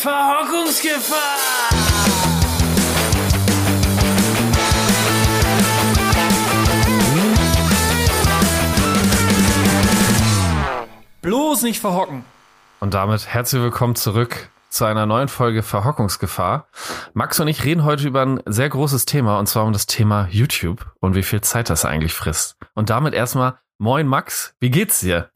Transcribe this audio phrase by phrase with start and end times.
[0.00, 1.18] Verhockungsgefahr!
[11.20, 12.24] Bloß nicht verhocken.
[12.80, 16.66] Und damit herzlich willkommen zurück zu einer neuen Folge Verhockungsgefahr.
[17.12, 20.28] Max und ich reden heute über ein sehr großes Thema und zwar um das Thema
[20.30, 22.56] YouTube und wie viel Zeit das eigentlich frisst.
[22.74, 25.28] Und damit erstmal Moin Max, wie geht's dir?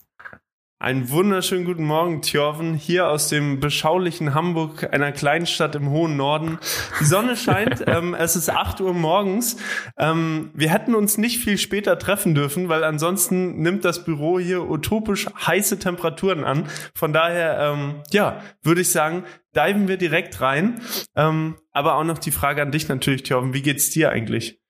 [0.81, 6.17] Einen wunderschönen guten Morgen, Thjörven, hier aus dem beschaulichen Hamburg, einer kleinen Stadt im hohen
[6.17, 6.59] Norden.
[7.01, 9.57] Die Sonne scheint, ähm, es ist 8 Uhr morgens.
[9.97, 14.69] Ähm, wir hätten uns nicht viel später treffen dürfen, weil ansonsten nimmt das Büro hier
[14.69, 16.69] utopisch heiße Temperaturen an.
[16.95, 20.81] Von daher, ähm, ja, würde ich sagen, diven wir direkt rein.
[21.15, 24.61] Ähm, aber auch noch die Frage an dich natürlich, Thjörven, wie geht's dir eigentlich?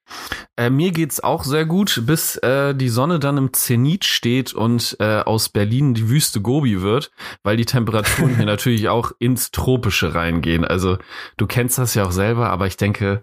[0.57, 4.97] Äh, mir geht's auch sehr gut, bis äh, die Sonne dann im Zenit steht und
[5.01, 7.11] äh, aus Berlin die Wüste Gobi wird,
[7.43, 10.65] weil die Temperaturen hier natürlich auch ins Tropische reingehen.
[10.65, 10.99] Also
[11.37, 13.23] du kennst das ja auch selber, aber ich denke,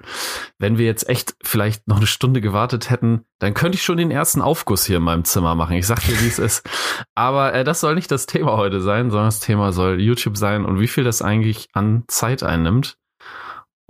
[0.59, 4.11] wenn wir jetzt echt vielleicht noch eine Stunde gewartet hätten, dann könnte ich schon den
[4.11, 5.75] ersten Aufguss hier in meinem Zimmer machen.
[5.77, 6.70] Ich sag dir, wie es ist.
[7.16, 10.66] Aber äh, das soll nicht das Thema heute sein, sondern das Thema soll YouTube sein
[10.66, 12.98] und wie viel das eigentlich an Zeit einnimmt.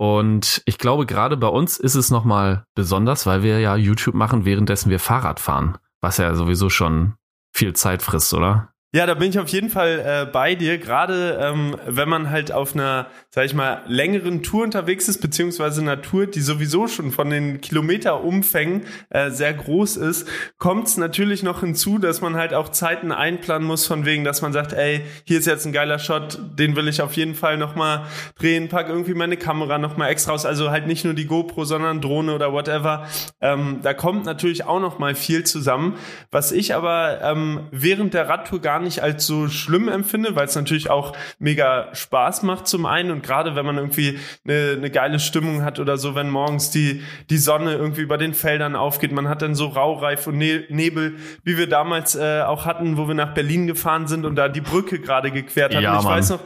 [0.02, 4.44] Und ich glaube, gerade bei uns ist es nochmal besonders, weil wir ja YouTube machen,
[4.44, 5.78] währenddessen wir Fahrrad fahren.
[6.00, 7.14] Was ja sowieso schon
[7.54, 8.71] viel Zeit frisst, oder?
[8.94, 10.76] Ja, da bin ich auf jeden Fall äh, bei dir.
[10.76, 15.80] Gerade ähm, wenn man halt auf einer, sag ich mal, längeren Tour unterwegs ist, beziehungsweise
[15.80, 21.42] einer Tour, die sowieso schon von den Kilometerumfängen äh, sehr groß ist, kommt es natürlich
[21.42, 25.00] noch hinzu, dass man halt auch Zeiten einplanen muss, von wegen, dass man sagt, ey,
[25.24, 28.02] hier ist jetzt ein geiler Shot, den will ich auf jeden Fall nochmal
[28.38, 30.44] drehen, pack irgendwie meine Kamera nochmal extra raus.
[30.44, 33.06] Also halt nicht nur die GoPro, sondern Drohne oder whatever.
[33.40, 35.96] Ähm, da kommt natürlich auch nochmal viel zusammen.
[36.30, 40.54] Was ich aber ähm, während der Radtour gar nicht als so schlimm empfinde, weil es
[40.54, 45.18] natürlich auch mega Spaß macht zum einen und gerade wenn man irgendwie eine, eine geile
[45.18, 49.28] Stimmung hat oder so, wenn morgens die, die Sonne irgendwie über den Feldern aufgeht, man
[49.28, 53.14] hat dann so Raureif und ne Nebel, wie wir damals äh, auch hatten, wo wir
[53.14, 55.82] nach Berlin gefahren sind und da die Brücke gerade gequert haben.
[55.82, 56.40] Ja, ich weiß noch,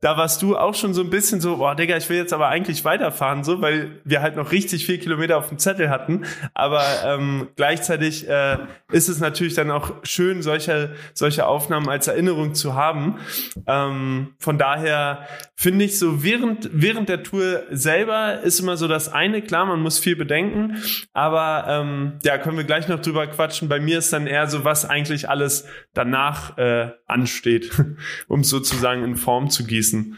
[0.00, 2.48] da warst du auch schon so ein bisschen so, boah, Digga, ich will jetzt aber
[2.48, 6.24] eigentlich weiterfahren, so, weil wir halt noch richtig viel Kilometer auf dem Zettel hatten.
[6.54, 8.58] Aber ähm, gleichzeitig äh,
[8.90, 13.18] ist es natürlich dann auch schön, solche, solche Aufnahmen als Erinnerung zu haben.
[13.66, 19.12] Ähm, von daher finde ich so, während, während der Tour selber ist immer so das
[19.12, 20.76] eine, klar, man muss viel bedenken,
[21.12, 23.68] aber ähm, ja, können wir gleich noch drüber quatschen.
[23.68, 27.70] Bei mir ist dann eher so, was eigentlich alles danach äh, ansteht,
[28.28, 30.16] um sozusagen in Form zu gießen.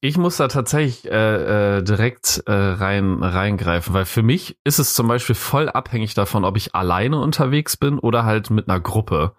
[0.00, 4.94] Ich muss da tatsächlich äh, äh, direkt äh, rein reingreifen, weil für mich ist es
[4.94, 9.34] zum Beispiel voll abhängig davon, ob ich alleine unterwegs bin oder halt mit einer Gruppe.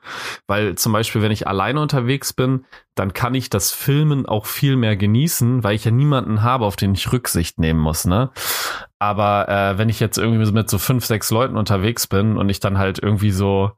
[0.45, 4.75] Weil zum Beispiel, wenn ich alleine unterwegs bin, dann kann ich das Filmen auch viel
[4.75, 8.29] mehr genießen, weil ich ja niemanden habe, auf den ich Rücksicht nehmen muss, ne?
[8.99, 12.59] Aber äh, wenn ich jetzt irgendwie mit so fünf, sechs Leuten unterwegs bin und ich
[12.59, 13.71] dann halt irgendwie so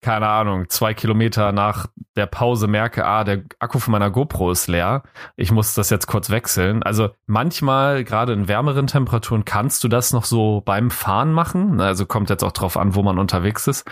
[0.00, 1.86] keine Ahnung, zwei Kilometer nach
[2.16, 5.02] der Pause merke, ah, der Akku von meiner GoPro ist leer,
[5.36, 6.82] ich muss das jetzt kurz wechseln.
[6.82, 11.80] Also manchmal, gerade in wärmeren Temperaturen, kannst du das noch so beim Fahren machen.
[11.80, 13.88] Also kommt jetzt auch drauf an, wo man unterwegs ist.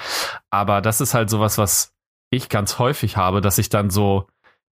[0.50, 1.94] Aber das ist halt sowas, was
[2.30, 4.26] ich ganz häufig habe, dass ich dann so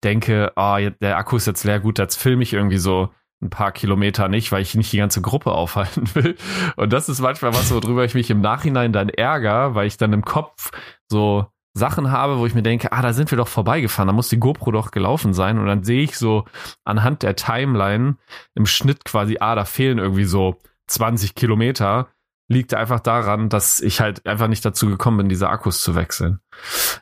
[0.04, 3.10] denke, ah, der Akku ist jetzt leer, gut, jetzt filme ich irgendwie so
[3.44, 6.36] ein paar Kilometer nicht, weil ich nicht die ganze Gruppe aufhalten will.
[6.76, 10.14] Und das ist manchmal was, worüber ich mich im Nachhinein dann ärgere, weil ich dann
[10.14, 10.72] im Kopf
[11.10, 11.46] so
[11.76, 14.40] Sachen habe, wo ich mir denke, ah, da sind wir doch vorbeigefahren, da muss die
[14.40, 15.58] GoPro doch gelaufen sein.
[15.60, 16.46] Und dann sehe ich so
[16.84, 18.16] anhand der Timeline
[18.56, 22.08] im Schnitt quasi, ah, da fehlen irgendwie so 20 Kilometer.
[22.50, 26.40] Liegt einfach daran, dass ich halt einfach nicht dazu gekommen bin, diese Akkus zu wechseln.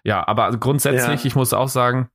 [0.04, 1.28] Ja, aber grundsätzlich, Ja.
[1.28, 2.10] ich muss auch sagen,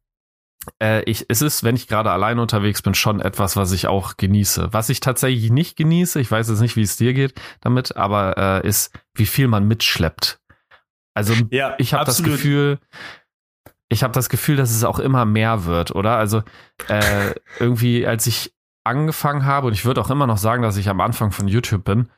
[0.83, 4.17] äh, ich, es ist, wenn ich gerade alleine unterwegs bin, schon etwas, was ich auch
[4.17, 4.69] genieße.
[4.73, 8.63] Was ich tatsächlich nicht genieße, ich weiß jetzt nicht, wie es dir geht damit, aber
[8.65, 10.41] äh, ist, wie viel man mitschleppt.
[11.15, 12.23] Also Ja, ich habe das.
[12.23, 12.79] Gefühl,
[13.89, 16.17] ich habe das Gefühl, dass es auch immer mehr wird, oder?
[16.17, 16.43] Also
[16.89, 18.53] äh, irgendwie, als ich
[18.85, 21.85] angefangen habe, und ich würde auch immer noch sagen, dass ich am Anfang von YouTube
[21.85, 22.09] bin,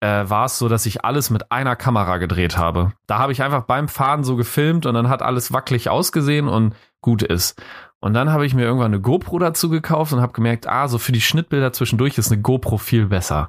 [0.00, 2.92] äh, war es so, dass ich alles mit einer Kamera gedreht habe.
[3.06, 6.74] Da habe ich einfach beim Fahren so gefilmt und dann hat alles wackelig ausgesehen und
[7.00, 7.60] gut ist.
[7.98, 10.98] Und dann habe ich mir irgendwann eine GoPro dazu gekauft und habe gemerkt, ah, so
[10.98, 13.48] für die Schnittbilder zwischendurch ist eine GoPro viel besser.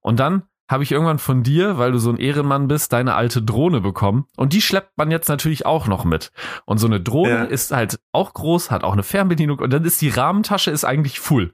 [0.00, 3.42] Und dann habe ich irgendwann von dir, weil du so ein Ehrenmann bist, deine alte
[3.42, 4.24] Drohne bekommen.
[4.36, 6.30] Und die schleppt man jetzt natürlich auch noch mit.
[6.64, 7.42] Und so eine Drohne Ja.
[7.44, 11.18] ist halt auch groß, hat auch eine Fernbedienung und dann ist die Rahmentasche ist eigentlich
[11.20, 11.52] full.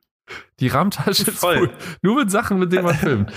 [0.60, 1.56] Die Rahmentasche ist Voll.
[1.58, 1.70] full.
[2.02, 3.32] Nur mit Sachen, mit denen man filmt.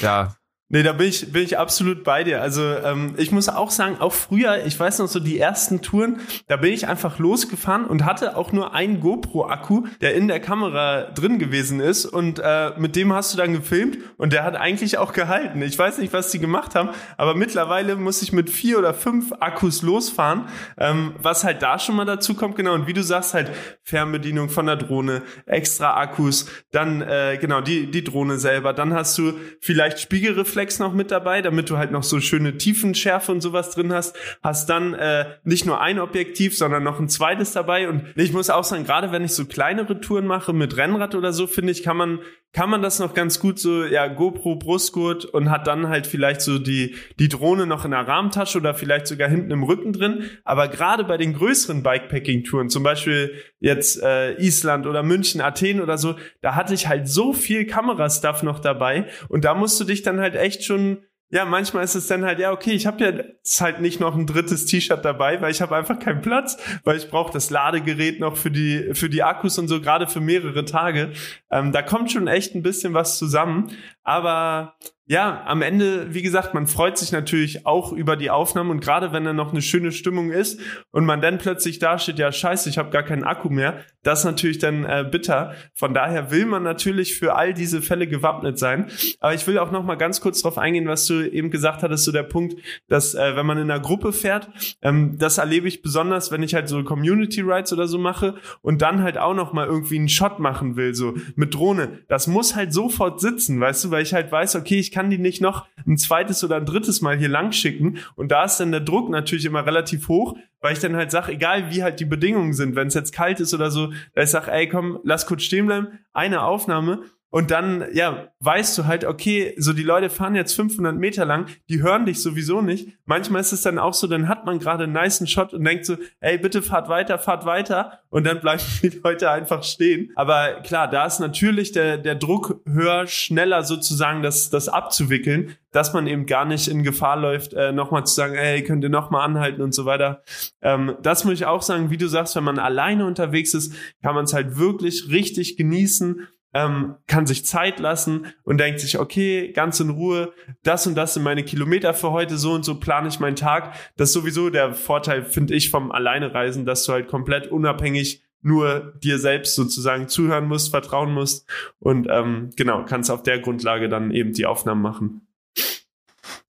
[0.00, 0.36] Ja,
[0.70, 2.42] Nee, da bin ich, bin ich absolut bei dir.
[2.42, 6.20] Also ähm, ich muss auch sagen, auch früher, ich weiß noch so die ersten Touren,
[6.46, 11.04] da bin ich einfach losgefahren und hatte auch nur einen GoPro-Akku, der in der Kamera
[11.04, 14.98] drin gewesen ist und äh, mit dem hast du dann gefilmt und der hat eigentlich
[14.98, 15.62] auch gehalten.
[15.62, 19.32] Ich weiß nicht, was die gemacht haben, aber mittlerweile muss ich mit vier oder fünf
[19.40, 22.74] Akkus losfahren, ähm, was halt da schon mal dazu kommt, genau.
[22.74, 23.50] Und wie du sagst, halt
[23.84, 29.16] Fernbedienung von der Drohne, extra Akkus, dann äh, genau die, die Drohne selber, dann hast
[29.16, 29.32] du
[29.62, 33.70] vielleicht Spiegelreflex Reflex noch mit dabei, damit du halt noch so schöne Tiefenschärfe und sowas
[33.70, 34.16] drin hast.
[34.42, 37.88] Hast dann äh, nicht nur ein Objektiv, sondern noch ein zweites dabei.
[37.88, 41.32] Und ich muss auch sagen, gerade wenn ich so kleinere Touren mache mit Rennrad oder
[41.32, 42.18] so, finde ich, kann man
[42.52, 46.40] kann man das noch ganz gut so, ja, GoPro Brustgurt und hat dann halt vielleicht
[46.40, 50.24] so die, die Drohne noch in der Rahmentasche oder vielleicht sogar hinten im Rücken drin.
[50.44, 55.98] Aber gerade bei den größeren Bikepacking-Touren, zum Beispiel jetzt äh, Island oder München, Athen oder
[55.98, 60.02] so, da hatte ich halt so viel Kamerastuff noch dabei und da musst du dich
[60.02, 60.98] dann halt echt schon
[61.30, 64.26] ja, manchmal ist es dann halt, ja, okay, ich habe jetzt halt nicht noch ein
[64.26, 68.38] drittes T-Shirt dabei, weil ich habe einfach keinen Platz, weil ich brauche das Ladegerät noch
[68.38, 71.12] für die, für die Akkus und so, gerade für mehrere Tage.
[71.50, 73.70] Ähm, da kommt schon echt ein bisschen was zusammen.
[74.02, 74.74] Aber
[75.10, 79.10] ja, am Ende, wie gesagt, man freut sich natürlich auch über die Aufnahmen und gerade
[79.10, 80.60] wenn da noch eine schöne Stimmung ist
[80.90, 84.20] und man dann plötzlich da steht, ja scheiße, ich habe gar keinen Akku mehr, das
[84.20, 85.54] ist natürlich dann äh, bitter.
[85.74, 88.90] Von daher will man natürlich für all diese Fälle gewappnet sein.
[89.20, 92.04] Aber ich will auch noch mal ganz kurz darauf eingehen, was du eben gesagt hattest,
[92.04, 92.56] so der Punkt,
[92.88, 94.50] dass äh, wenn man in einer Gruppe fährt,
[94.82, 98.82] ähm, das erlebe ich besonders, wenn ich halt so Community Rides oder so mache und
[98.82, 102.00] dann halt auch noch mal irgendwie einen Shot machen will, so mit Drohne.
[102.08, 105.18] Das muss halt sofort sitzen, weißt du, weil ich halt weiß, okay, ich kann die
[105.18, 107.98] nicht noch ein zweites oder ein drittes Mal hier lang schicken.
[108.16, 111.32] Und da ist dann der Druck natürlich immer relativ hoch, weil ich dann halt sage,
[111.32, 114.30] egal wie halt die Bedingungen sind, wenn es jetzt kalt ist oder so, da ich
[114.30, 119.04] sage, ey, komm, lass kurz stehen bleiben, eine Aufnahme und dann, ja, weißt du halt,
[119.04, 122.88] okay, so die Leute fahren jetzt 500 Meter lang, die hören dich sowieso nicht.
[123.04, 125.84] Manchmal ist es dann auch so, dann hat man gerade einen niceen Shot und denkt
[125.84, 128.00] so, ey, bitte fahrt weiter, fahrt weiter.
[128.08, 130.10] Und dann bleiben die Leute einfach stehen.
[130.16, 135.92] Aber klar, da ist natürlich der, der Druck höher, schneller sozusagen das, das abzuwickeln, dass
[135.92, 139.26] man eben gar nicht in Gefahr läuft, äh, nochmal zu sagen, ey, könnt ihr nochmal
[139.26, 140.22] anhalten und so weiter.
[140.62, 144.14] Ähm, das muss ich auch sagen, wie du sagst, wenn man alleine unterwegs ist, kann
[144.14, 149.52] man es halt wirklich richtig genießen ähm, kann sich Zeit lassen und denkt sich, okay,
[149.52, 153.08] ganz in Ruhe, das und das sind meine Kilometer für heute, so und so plane
[153.08, 153.74] ich meinen Tag.
[153.96, 158.94] Das ist sowieso der Vorteil, finde ich, vom Alleinereisen, dass du halt komplett unabhängig nur
[159.02, 161.48] dir selbst sozusagen zuhören musst, vertrauen musst
[161.80, 165.27] und ähm, genau, kannst auf der Grundlage dann eben die Aufnahmen machen.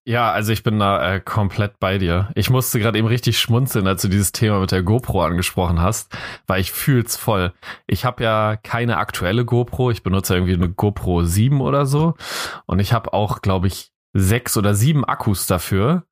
[0.10, 2.32] Ja, also ich bin da äh, komplett bei dir.
[2.34, 6.18] Ich musste gerade eben richtig schmunzeln, als du dieses Thema mit der GoPro angesprochen hast,
[6.48, 7.54] weil ich fühl's voll.
[7.86, 12.16] Ich habe ja keine aktuelle GoPro, ich benutze irgendwie eine GoPro 7 oder so
[12.66, 16.06] und ich habe auch, glaube ich, sechs oder sieben Akkus dafür.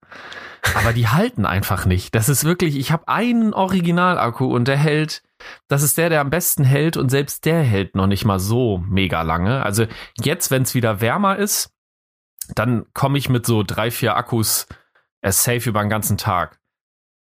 [0.76, 2.14] Aber die halten einfach nicht.
[2.14, 5.24] Das ist wirklich, ich habe einen Originalakku und der hält,
[5.70, 8.78] das ist der, der am besten hält und selbst der hält noch nicht mal so
[8.78, 9.64] mega lange.
[9.64, 9.88] Also
[10.22, 11.74] jetzt, wenn es wieder wärmer ist,
[12.56, 14.68] dann komme ich mit so drei, vier Akkus
[15.22, 16.60] äh, safe über den ganzen Tag.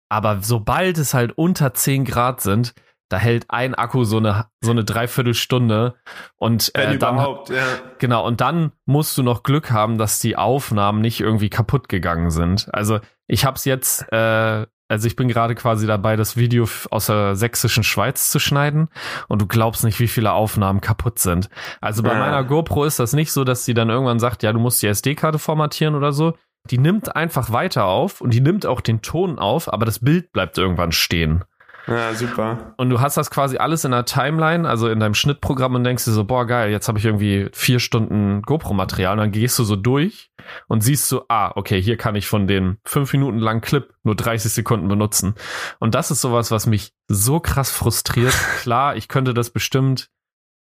[0.08, 2.74] Aber sobald es halt unter 10 Grad sind,
[3.08, 5.94] da hält ein Akku so eine so eine Dreiviertelstunde
[6.36, 7.62] und äh, Wenn dann überhaupt, ja.
[7.98, 12.30] genau und dann musst du noch Glück haben, dass die Aufnahmen nicht irgendwie kaputt gegangen
[12.30, 12.68] sind.
[12.72, 12.98] Also
[13.28, 17.34] ich habe es jetzt äh, also ich bin gerade quasi dabei, das Video aus der
[17.34, 18.88] sächsischen Schweiz zu schneiden
[19.28, 21.48] und du glaubst nicht, wie viele Aufnahmen kaputt sind.
[21.80, 22.18] Also bei ja.
[22.18, 24.86] meiner GoPro ist das nicht so, dass sie dann irgendwann sagt, ja, du musst die
[24.86, 26.34] SD-Karte formatieren oder so.
[26.70, 30.32] Die nimmt einfach weiter auf und die nimmt auch den Ton auf, aber das Bild
[30.32, 31.44] bleibt irgendwann stehen.
[31.86, 32.74] Ja, super.
[32.76, 36.04] Und du hast das quasi alles in der Timeline, also in deinem Schnittprogramm und denkst
[36.04, 39.64] dir so, boah, geil, jetzt habe ich irgendwie vier Stunden GoPro-Material und dann gehst du
[39.64, 40.30] so durch
[40.66, 44.16] und siehst so, ah, okay, hier kann ich von den fünf Minuten langen Clip nur
[44.16, 45.34] 30 Sekunden benutzen.
[45.78, 48.34] Und das ist sowas, was mich so krass frustriert.
[48.60, 50.10] Klar, ich könnte das bestimmt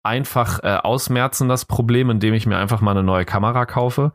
[0.06, 4.12] einfach äh, ausmerzen, das Problem, indem ich mir einfach mal eine neue Kamera kaufe.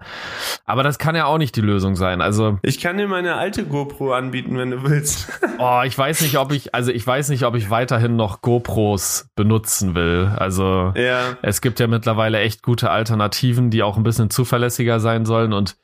[0.65, 2.21] Aber das kann ja auch nicht die Lösung sein.
[2.21, 5.29] Also ich kann dir meine alte GoPro anbieten, wenn du willst.
[5.59, 9.29] oh, ich weiß nicht, ob ich, also ich weiß nicht, ob ich weiterhin noch GoPros
[9.35, 10.33] benutzen will.
[10.37, 11.37] Also ja.
[11.43, 15.77] es gibt ja mittlerweile echt gute Alternativen, die auch ein bisschen zuverlässiger sein sollen und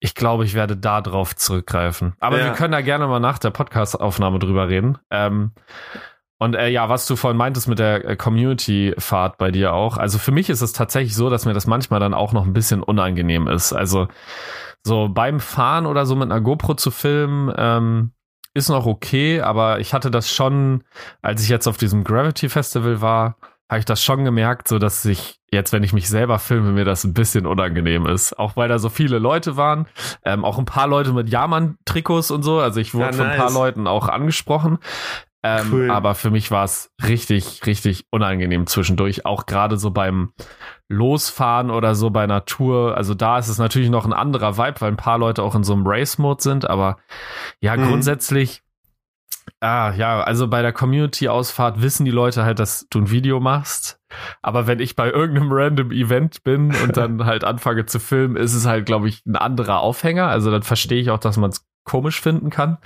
[0.00, 2.14] ich glaube, ich werde da drauf zurückgreifen.
[2.20, 2.44] Aber ja.
[2.46, 4.98] wir können da gerne mal nach der Podcast-Aufnahme drüber reden.
[5.10, 5.52] Ähm,
[6.38, 9.96] und äh, ja, was du vorhin meintest mit der äh, Community-Fahrt bei dir auch.
[9.96, 12.52] Also für mich ist es tatsächlich so, dass mir das manchmal dann auch noch ein
[12.52, 13.72] bisschen unangenehm ist.
[13.72, 14.08] Also
[14.84, 18.12] so beim Fahren oder so mit einer GoPro zu filmen, ähm,
[18.54, 20.84] ist noch okay, aber ich hatte das schon,
[21.22, 23.36] als ich jetzt auf diesem Gravity Festival war,
[23.68, 26.84] habe ich das schon gemerkt, so dass ich jetzt, wenn ich mich selber filme, mir
[26.84, 28.38] das ein bisschen unangenehm ist.
[28.38, 29.86] Auch weil da so viele Leute waren,
[30.24, 32.60] ähm, auch ein paar Leute mit Jahrmann-Trikots und so.
[32.60, 34.78] Also ich wurde ja, von ein paar Leuten auch angesprochen.
[35.42, 35.90] Ähm, cool.
[35.90, 39.24] Aber für mich war es richtig, richtig unangenehm zwischendurch.
[39.24, 40.32] Auch gerade so beim
[40.88, 42.96] Losfahren oder so bei Natur.
[42.96, 45.64] Also da ist es natürlich noch ein anderer Vibe, weil ein paar Leute auch in
[45.64, 46.68] so einem Race-Mode sind.
[46.68, 46.96] Aber
[47.60, 47.88] ja, mhm.
[47.88, 48.62] grundsätzlich
[49.60, 54.00] Ah, ja, also bei der Community-Ausfahrt wissen die Leute halt, dass du ein Video machst.
[54.42, 58.54] Aber wenn ich bei irgendeinem random Event bin und dann halt anfange zu filmen, ist
[58.54, 60.28] es halt, glaube ich, ein anderer Aufhänger.
[60.28, 62.78] Also dann verstehe ich auch, dass man es komisch finden kann.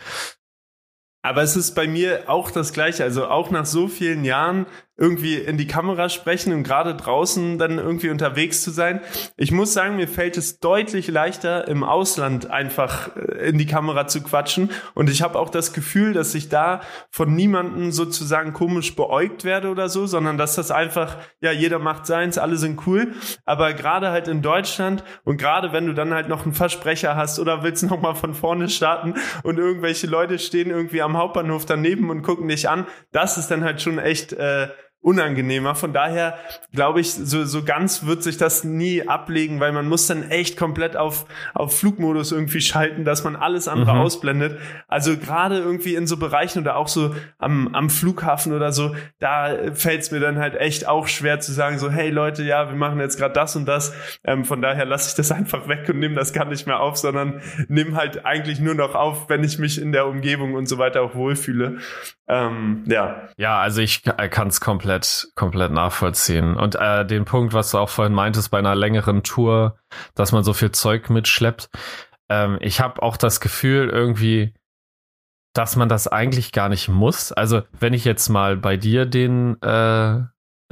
[1.23, 3.05] Aber es ist bei mir auch das Gleiche.
[3.05, 4.67] Also auch nach so vielen Jahren
[5.03, 9.01] irgendwie in die Kamera sprechen und gerade draußen dann irgendwie unterwegs zu sein.
[9.37, 14.07] Ich muss sagen, mir fällt es deutlich leichter, im Ausland einfach äh, in die Kamera
[14.07, 14.71] zu quatschen.
[14.95, 19.71] Und ich habe auch das Gefühl, dass ich da von niemandem sozusagen komisch beäugt werde
[19.71, 23.13] oder so, sondern dass das einfach, ja, jeder macht seins, alle sind cool.
[23.45, 27.41] Aber gerade halt in Deutschland und gerade wenn du dann halt noch einen Versprecher hast
[27.41, 32.23] oder willst nochmal von vorne starten und irgendwelche Leute stehen irgendwie am Hauptbahnhof daneben und
[32.23, 34.69] gucken dich an, das ist dann halt schon echt äh,
[35.03, 35.75] unangenehmer.
[35.75, 36.39] Von daher
[36.73, 40.57] glaube ich, so, so ganz wird sich das nie ablegen, weil man muss dann echt
[40.57, 44.01] komplett auf, auf Flugmodus irgendwie schalten, dass man alles andere mhm.
[44.01, 44.59] ausblendet.
[44.89, 49.73] Also gerade irgendwie in so Bereichen oder auch so am, am Flughafen oder so, da
[49.75, 52.77] fällt es mir dann halt echt auch schwer zu sagen, so, hey Leute, ja, wir
[52.77, 53.93] machen jetzt gerade das und das.
[54.25, 56.97] Ähm, von daher lasse ich das einfach weg und nehme das gar nicht mehr auf,
[56.97, 60.79] sondern nimm halt eigentlich nur noch auf, wenn ich mich in der Umgebung und so
[60.79, 61.79] weiter auch wohlfühle.
[62.29, 63.29] Ähm, ja.
[63.37, 64.92] Ja, also ich kann es komplett,
[65.35, 66.57] komplett nachvollziehen.
[66.57, 69.79] Und äh, den Punkt, was du auch vorhin meintest, bei einer längeren Tour,
[70.15, 71.71] dass man so viel Zeug mitschleppt.
[72.29, 74.55] Ähm, ich habe auch das Gefühl irgendwie,
[75.55, 77.33] dass man das eigentlich gar nicht muss.
[77.33, 80.21] Also wenn ich jetzt mal bei dir den äh,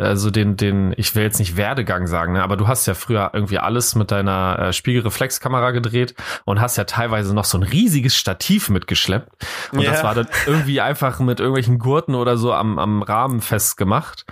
[0.00, 3.30] also den, den, ich will jetzt nicht Werdegang sagen, ne, aber du hast ja früher
[3.32, 6.14] irgendwie alles mit deiner äh, Spiegelreflexkamera gedreht
[6.44, 9.30] und hast ja teilweise noch so ein riesiges Stativ mitgeschleppt.
[9.72, 9.92] Und yeah.
[9.92, 14.24] das war dann irgendwie einfach mit irgendwelchen Gurten oder so am, am Rahmen festgemacht.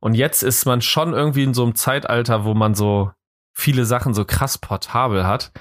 [0.00, 3.10] Und jetzt ist man schon irgendwie in so einem Zeitalter, wo man so
[3.54, 5.52] viele Sachen so krass portabel hat.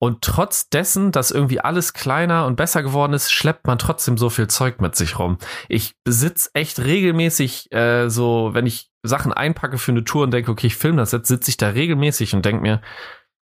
[0.00, 4.30] Und trotz dessen, dass irgendwie alles kleiner und besser geworden ist, schleppt man trotzdem so
[4.30, 5.38] viel Zeug mit sich rum.
[5.68, 10.50] Ich sitz echt regelmäßig äh, so, wenn ich Sachen einpacke für eine Tour und denke,
[10.50, 12.80] okay, ich filme das jetzt, sitze ich da regelmäßig und denke mir,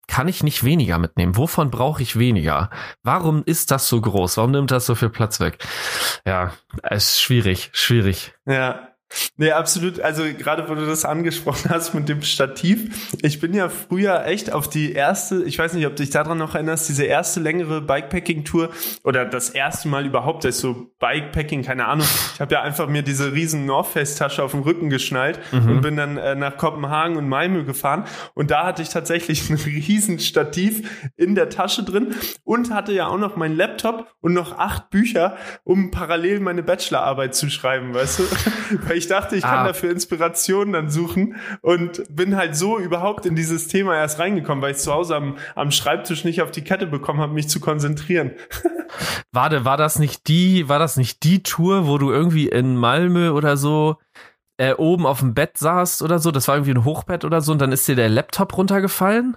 [0.09, 1.37] kann ich nicht weniger mitnehmen?
[1.37, 2.71] Wovon brauche ich weniger?
[3.03, 4.39] Warum ist das so groß?
[4.39, 5.59] Warum nimmt das so viel Platz weg?
[6.25, 8.35] Ja, es ist schwierig, schwierig.
[8.47, 8.88] Ja,
[9.37, 10.01] Nee, absolut.
[10.01, 13.13] Also gerade wo du das angesprochen hast mit dem Stativ.
[13.23, 16.39] Ich bin ja früher echt auf die erste, ich weiß nicht, ob du dich daran
[16.39, 18.71] noch erinnerst, diese erste längere Bikepacking-Tour
[19.05, 22.07] oder das erste Mal überhaupt, das ist so Bikepacking, keine Ahnung.
[22.35, 25.71] Ich habe ja einfach mir diese riesen North Face-Tasche auf den Rücken geschnallt mhm.
[25.71, 28.05] und bin dann äh, nach Kopenhagen und Malmö gefahren.
[28.35, 33.07] Und da hatte ich tatsächlich ein riesen Stativ in der Tasche drin und hatte ja
[33.07, 38.19] auch noch meinen Laptop und noch acht Bücher, um parallel meine Bachelorarbeit zu schreiben, weißt
[38.19, 38.25] du?
[38.99, 39.67] ich dachte, ich kann ah.
[39.69, 44.73] dafür Inspiration dann suchen und bin halt so überhaupt in dieses Thema erst reingekommen, weil
[44.73, 48.33] ich zu Hause am, am Schreibtisch nicht auf die Kette bekommen habe, mich zu konzentrieren.
[49.33, 53.31] Warte, war das nicht die, war das nicht die Tour, wo du irgendwie in Malmö
[53.31, 53.97] oder so
[54.59, 56.31] äh, oben auf dem Bett saßt oder so?
[56.31, 59.37] Das war irgendwie ein Hochbett oder so und dann ist dir der Laptop runtergefallen?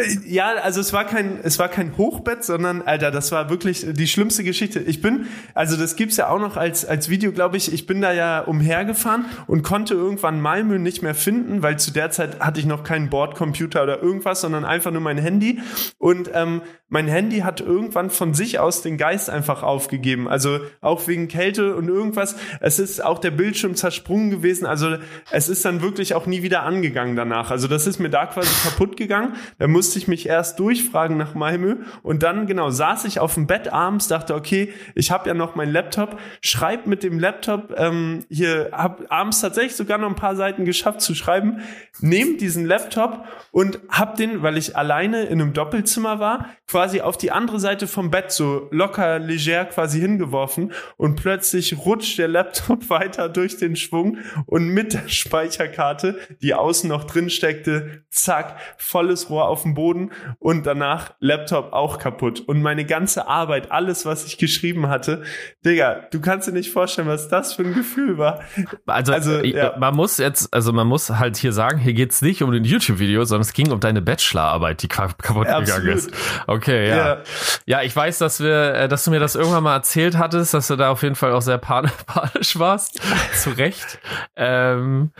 [0.00, 3.86] Äh, ja, also es war kein, es war kein Hochbett, sondern, Alter, das war wirklich
[3.88, 4.80] die schlimmste Geschichte.
[4.80, 7.72] Ich bin, also das gibt's ja auch noch als, als Video, glaube ich.
[7.72, 12.10] Ich bin da ja umhergefahren und konnte irgendwann Malmö nicht mehr finden, weil zu der
[12.10, 15.60] Zeit hatte ich noch keinen Bordcomputer oder irgendwas, sondern einfach nur mein Handy.
[15.98, 20.28] Und ähm, mein Handy hat irgendwann von sich aus den Geist einfach aufgegeben.
[20.28, 22.34] Also auch wegen Kälte und irgendwas.
[22.60, 24.66] Es ist auch der Bildschirm zersprungen gewesen.
[24.66, 24.96] Also
[25.30, 27.52] es ist dann wirklich auch nie wieder angegangen danach.
[27.52, 29.34] Also das ist mir da quasi kaputt gegangen.
[29.58, 31.76] Da musste ich mich erst durchfragen nach Malmö.
[32.02, 35.54] Und dann genau saß ich auf dem Bett abends, dachte, okay, ich habe ja noch
[35.54, 40.36] meinen Laptop, schreib mit dem Laptop ähm, hier, hab abends tatsächlich sogar noch ein paar
[40.36, 41.60] Seiten geschafft zu schreiben,
[42.00, 47.16] nehm diesen Laptop und hab den, weil ich alleine in einem Doppelzimmer war, quasi auf
[47.16, 50.72] die andere Seite vom Bett so locker, leger quasi hingeworfen.
[50.96, 56.88] Und plötzlich rutscht der Laptop weiter durch den Schwung und mit der Speicherkarte, die außen
[56.88, 62.40] noch drin steckte, zack, volles Rohr auf dem dem Boden und danach Laptop auch kaputt.
[62.40, 65.22] Und meine ganze Arbeit, alles, was ich geschrieben hatte,
[65.64, 68.40] Digga, du kannst dir nicht vorstellen, was das für ein Gefühl war.
[68.86, 69.76] Also, also ja.
[69.78, 73.24] man muss jetzt, also man muss halt hier sagen, hier geht's nicht um den YouTube-Video,
[73.24, 76.10] sondern es ging um deine Bachelorarbeit, die kaputt ja, gegangen ist.
[76.46, 76.96] Okay, ja.
[76.96, 77.18] ja.
[77.66, 77.82] ja.
[77.82, 80.76] ich weiß, dass wir, äh, dass du mir das irgendwann mal erzählt hattest, dass du
[80.76, 81.58] da auf jeden Fall auch sehr
[82.06, 83.00] panisch warst.
[83.34, 83.98] Zu Recht.
[84.36, 85.12] Ähm,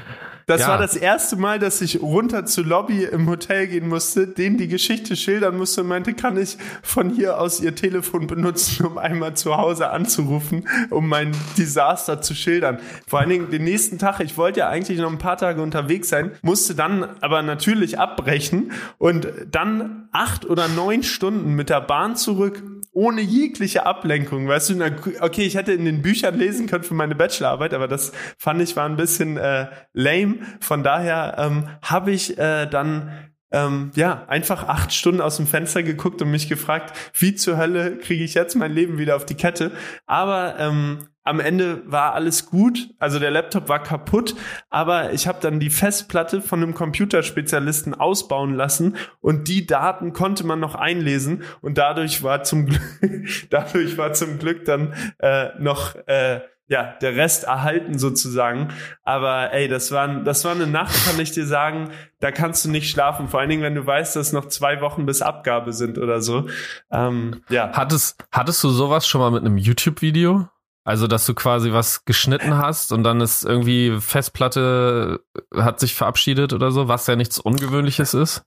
[0.51, 0.69] das ja.
[0.69, 4.67] war das erste Mal, dass ich runter zur Lobby im Hotel gehen musste, denen die
[4.67, 9.35] Geschichte schildern musste und meinte, kann ich von hier aus ihr Telefon benutzen, um einmal
[9.35, 12.81] zu Hause anzurufen, um mein Desaster zu schildern.
[13.07, 16.09] Vor allen Dingen den nächsten Tag, ich wollte ja eigentlich noch ein paar Tage unterwegs
[16.09, 22.17] sein, musste dann aber natürlich abbrechen und dann acht oder neun Stunden mit der Bahn
[22.17, 22.61] zurück
[22.93, 24.49] ohne jegliche Ablenkung.
[24.49, 24.85] Weißt du,
[25.21, 28.77] okay, ich hätte in den Büchern lesen können für meine Bachelorarbeit, aber das fand ich
[28.77, 30.39] war ein bisschen äh, lame.
[30.61, 35.83] Von daher ähm, habe ich äh, dann ähm, ja, einfach acht Stunden aus dem Fenster
[35.83, 39.35] geguckt und mich gefragt, wie zur Hölle kriege ich jetzt mein Leben wieder auf die
[39.35, 39.73] Kette.
[40.07, 44.35] Aber ähm, am Ende war alles gut, also der Laptop war kaputt,
[44.69, 50.45] aber ich habe dann die Festplatte von einem Computerspezialisten ausbauen lassen und die Daten konnte
[50.45, 52.83] man noch einlesen und dadurch war zum Glück,
[53.51, 58.73] dadurch war zum Glück dann äh, noch äh, ja, der Rest erhalten sozusagen.
[59.03, 62.71] Aber ey, das war, das war eine Nacht, kann ich dir sagen, da kannst du
[62.71, 63.29] nicht schlafen.
[63.29, 66.49] Vor allen Dingen, wenn du weißt, dass noch zwei Wochen bis Abgabe sind oder so.
[66.93, 67.73] Ähm, ja.
[67.73, 70.49] Hattest, hattest du sowas schon mal mit einem YouTube-Video?
[70.91, 75.21] Also, dass du quasi was geschnitten hast und dann ist irgendwie Festplatte
[75.55, 78.43] hat sich verabschiedet oder so, was ja nichts Ungewöhnliches ist?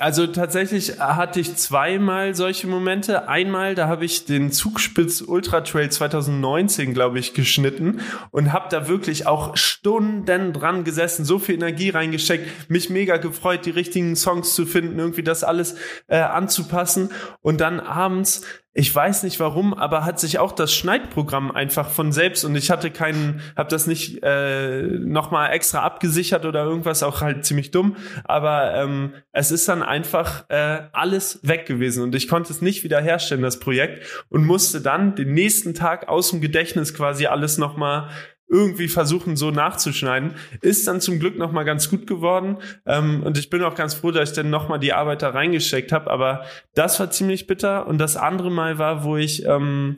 [0.00, 3.28] Also tatsächlich hatte ich zweimal solche Momente.
[3.28, 8.00] Einmal, da habe ich den Zugspitz Ultra Trail 2019, glaube ich, geschnitten
[8.32, 13.64] und habe da wirklich auch Stunden dran gesessen, so viel Energie reingesteckt, mich mega gefreut,
[13.64, 15.76] die richtigen Songs zu finden, irgendwie das alles
[16.08, 18.42] äh, anzupassen und dann abends
[18.78, 22.70] ich weiß nicht warum, aber hat sich auch das Schneidprogramm einfach von selbst und ich
[22.70, 27.96] hatte keinen, habe das nicht äh, nochmal extra abgesichert oder irgendwas, auch halt ziemlich dumm,
[28.24, 32.84] aber ähm, es ist dann einfach äh, alles weg gewesen und ich konnte es nicht
[32.84, 38.10] wiederherstellen, das Projekt und musste dann den nächsten Tag aus dem Gedächtnis quasi alles nochmal
[38.48, 40.34] irgendwie versuchen, so nachzuschneiden.
[40.60, 42.58] Ist dann zum Glück nochmal ganz gut geworden.
[42.86, 45.92] Ähm, und ich bin auch ganz froh, dass ich dann nochmal die Arbeit da reingesteckt
[45.92, 46.10] habe.
[46.10, 47.86] Aber das war ziemlich bitter.
[47.86, 49.96] Und das andere Mal war, wo ich, ähm,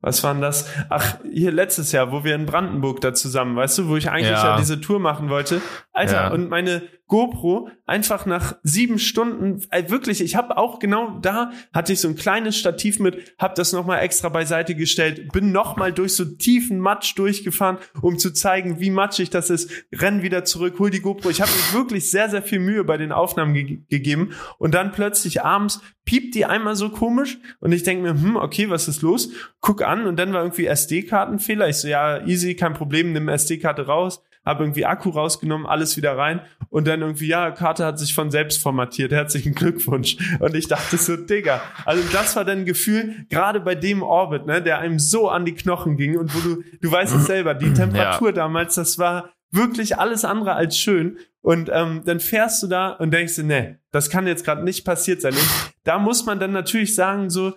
[0.00, 0.68] was waren das?
[0.90, 4.30] Ach, hier letztes Jahr, wo wir in Brandenburg da zusammen, weißt du, wo ich eigentlich
[4.30, 5.62] ja, ja diese Tour machen wollte.
[5.92, 6.30] Alter, ja.
[6.30, 11.92] und meine GoPro einfach nach sieben Stunden, äh, wirklich, ich habe auch genau da, hatte
[11.92, 16.14] ich so ein kleines Stativ mit, habe das nochmal extra beiseite gestellt, bin nochmal durch
[16.14, 20.88] so tiefen Matsch durchgefahren, um zu zeigen, wie matschig das ist, renn wieder zurück, hol
[20.88, 21.28] die GoPro.
[21.28, 25.42] Ich habe wirklich sehr, sehr viel Mühe bei den Aufnahmen ge gegeben und dann plötzlich
[25.42, 29.30] abends piept die einmal so komisch und ich denke mir, hm, okay, was ist los?
[29.60, 31.68] Guck an und dann war irgendwie SD-Kartenfehler.
[31.68, 36.16] Ich so, ja, easy, kein Problem, nimm SD-Karte raus habe irgendwie Akku rausgenommen, alles wieder
[36.16, 40.16] rein und dann irgendwie, ja, Karte hat sich von selbst formatiert, herzlichen Glückwunsch.
[40.40, 44.46] Und ich dachte so, Digga, also das war dann ein Gefühl, gerade bei dem Orbit,
[44.46, 47.54] ne, der einem so an die Knochen ging und wo du, du weißt es selber,
[47.54, 48.34] die Temperatur ja.
[48.34, 51.18] damals, das war wirklich alles andere als schön.
[51.40, 54.84] Und ähm, dann fährst du da und denkst dir, nee, das kann jetzt gerade nicht
[54.84, 55.34] passiert sein.
[55.34, 57.52] Und da muss man dann natürlich sagen, so,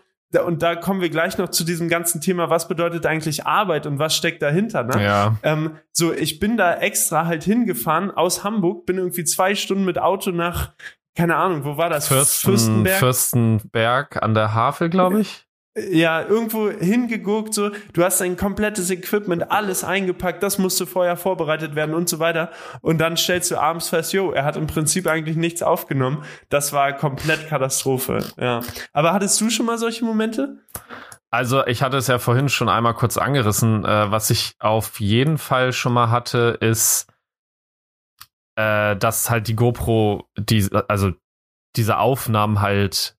[0.45, 3.97] und da kommen wir gleich noch zu diesem ganzen Thema, was bedeutet eigentlich Arbeit und
[3.97, 4.83] was steckt dahinter.
[4.83, 5.03] Ne?
[5.03, 5.37] Ja.
[5.43, 9.99] Ähm, so, ich bin da extra halt hingefahren aus Hamburg, bin irgendwie zwei Stunden mit
[9.99, 10.73] Auto nach,
[11.15, 12.07] keine Ahnung, wo war das?
[12.07, 12.99] Fürsten, Fürstenberg.
[12.99, 15.46] Fürstenberg an der Havel, glaube ich
[15.91, 21.75] ja, irgendwo hingeguckt, so, du hast dein komplettes Equipment, alles eingepackt, das musste vorher vorbereitet
[21.75, 22.51] werden und so weiter.
[22.81, 26.23] Und dann stellst du abends fest, jo, er hat im Prinzip eigentlich nichts aufgenommen.
[26.49, 28.61] Das war komplett Katastrophe, ja.
[28.93, 30.59] Aber hattest du schon mal solche Momente?
[31.29, 33.83] Also ich hatte es ja vorhin schon einmal kurz angerissen.
[33.83, 37.07] Äh, was ich auf jeden Fall schon mal hatte, ist,
[38.55, 41.11] äh, dass halt die GoPro, die, also
[41.75, 43.16] diese Aufnahmen halt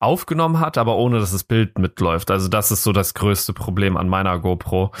[0.00, 2.30] aufgenommen hat, aber ohne dass das Bild mitläuft.
[2.30, 4.92] Also das ist so das größte Problem an meiner GoPro.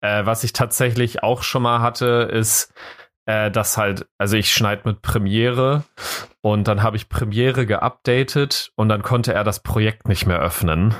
[0.00, 2.72] Äh, was ich tatsächlich auch schon mal hatte, ist,
[3.26, 5.84] äh, dass halt, also ich schneide mit Premiere
[6.40, 10.94] und dann habe ich Premiere geupdatet und dann konnte er das Projekt nicht mehr öffnen.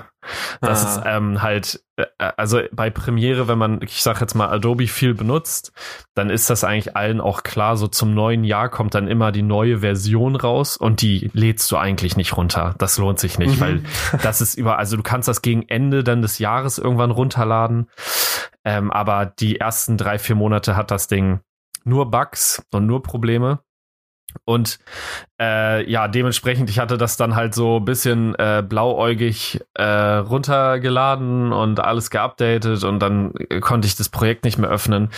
[0.60, 0.88] Das ah.
[0.88, 5.14] ist ähm, halt, äh, also bei Premiere, wenn man, ich sag jetzt mal, Adobe viel
[5.14, 5.72] benutzt,
[6.14, 9.42] dann ist das eigentlich allen auch klar, so zum neuen Jahr kommt dann immer die
[9.42, 12.74] neue Version raus und die lädst du eigentlich nicht runter.
[12.78, 13.60] Das lohnt sich nicht, mhm.
[13.60, 13.82] weil
[14.22, 17.88] das ist über, also du kannst das gegen Ende dann des Jahres irgendwann runterladen.
[18.64, 21.40] Ähm, aber die ersten drei, vier Monate hat das Ding
[21.84, 23.60] nur Bugs und nur Probleme.
[24.44, 24.78] Und
[25.40, 31.52] äh, ja, dementsprechend, ich hatte das dann halt so ein bisschen äh, blauäugig äh, runtergeladen
[31.52, 35.10] und alles geupdatet und dann konnte ich das Projekt nicht mehr öffnen.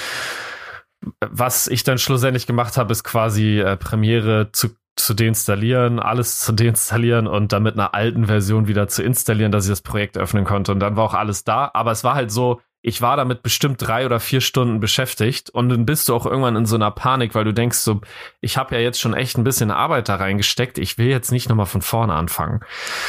[1.21, 6.53] Was ich dann schlussendlich gemacht habe, ist quasi äh, Premiere zu zu deinstallieren, alles zu
[6.53, 10.45] deinstallieren und dann mit einer alten Version wieder zu installieren, dass ich das Projekt öffnen
[10.45, 10.73] konnte.
[10.73, 11.71] Und dann war auch alles da.
[11.73, 15.69] Aber es war halt so, ich war damit bestimmt drei oder vier Stunden beschäftigt und
[15.69, 18.01] dann bist du auch irgendwann in so einer Panik, weil du denkst so,
[18.41, 21.49] ich habe ja jetzt schon echt ein bisschen Arbeit da reingesteckt, ich will jetzt nicht
[21.49, 22.61] nochmal von vorne anfangen.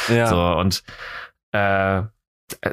[0.08, 0.26] Ja.
[0.26, 0.82] So und
[1.52, 2.02] äh,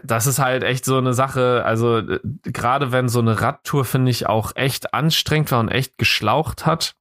[0.04, 4.12] das ist halt echt so eine Sache, also äh, gerade wenn so eine Radtour, finde
[4.12, 6.96] ich, auch echt anstrengend war und echt geschlaucht hat,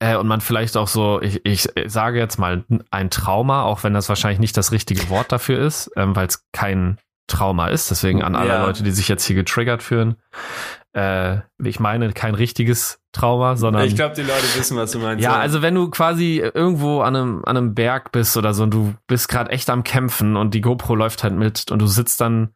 [0.00, 3.94] äh, und man vielleicht auch so, ich, ich sage jetzt mal ein Trauma, auch wenn
[3.94, 6.98] das wahrscheinlich nicht das richtige Wort dafür ist, ähm, weil es kein
[7.28, 7.90] Trauma ist.
[7.90, 8.66] Deswegen an alle ja.
[8.66, 10.16] Leute, die sich jetzt hier getriggert fühlen.
[10.92, 13.84] Äh, ich meine kein richtiges Trauma, sondern.
[13.84, 15.22] Ich glaube, die Leute wissen, was du meinst.
[15.22, 18.64] Ja, ja, also wenn du quasi irgendwo an einem, an einem Berg bist oder so
[18.64, 21.86] und du bist gerade echt am Kämpfen und die GoPro läuft halt mit und du
[21.86, 22.50] sitzt dann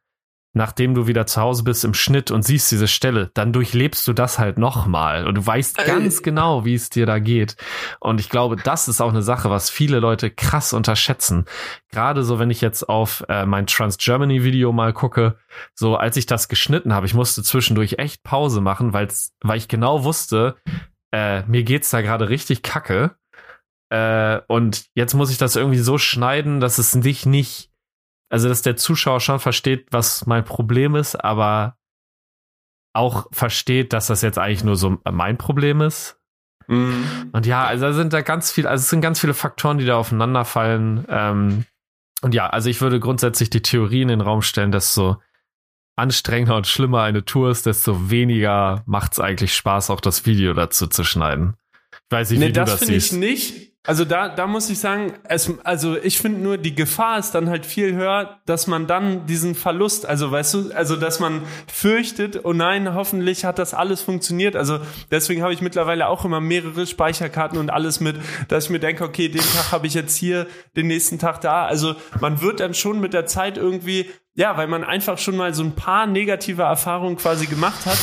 [0.54, 4.12] nachdem du wieder zu Hause bist im Schnitt und siehst diese Stelle, dann durchlebst du
[4.12, 7.56] das halt nochmal und du weißt ganz genau, wie es dir da geht.
[8.00, 11.46] Und ich glaube, das ist auch eine Sache, was viele Leute krass unterschätzen.
[11.90, 15.38] Gerade so, wenn ich jetzt auf äh, mein Trans Germany Video mal gucke,
[15.74, 19.68] so als ich das geschnitten habe, ich musste zwischendurch echt Pause machen, weil's, weil ich
[19.68, 20.56] genau wusste,
[21.12, 23.16] äh, mir geht's da gerade richtig kacke.
[23.90, 27.71] Äh, und jetzt muss ich das irgendwie so schneiden, dass es dich nicht
[28.32, 31.76] also, dass der Zuschauer schon versteht, was mein Problem ist, aber
[32.94, 36.18] auch versteht, dass das jetzt eigentlich nur so mein Problem ist.
[36.66, 37.30] Mhm.
[37.32, 39.96] Und ja, also sind da ganz viel, also es sind ganz viele Faktoren, die da
[39.96, 41.04] aufeinanderfallen.
[41.10, 41.66] Ähm,
[42.22, 45.18] und ja, also ich würde grundsätzlich die Theorie in den Raum stellen, dass so
[45.96, 50.54] anstrengender und schlimmer eine Tour ist, desto weniger macht es eigentlich Spaß, auch das Video
[50.54, 51.58] dazu zu schneiden.
[51.92, 53.12] Ich weiß nicht, nee, wie das du das siehst.
[53.12, 53.71] Das finde ich nicht.
[53.84, 57.50] Also da, da muss ich sagen, es, also ich finde nur, die Gefahr ist dann
[57.50, 62.44] halt viel höher, dass man dann diesen Verlust, also weißt du, also dass man fürchtet,
[62.44, 64.54] oh nein, hoffentlich hat das alles funktioniert.
[64.54, 64.78] Also
[65.10, 68.16] deswegen habe ich mittlerweile auch immer mehrere Speicherkarten und alles mit,
[68.46, 71.66] dass ich mir denke, okay, den Tag habe ich jetzt hier, den nächsten Tag da.
[71.66, 75.54] Also man wird dann schon mit der Zeit irgendwie ja, weil man einfach schon mal
[75.54, 77.98] so ein paar negative Erfahrungen quasi gemacht hat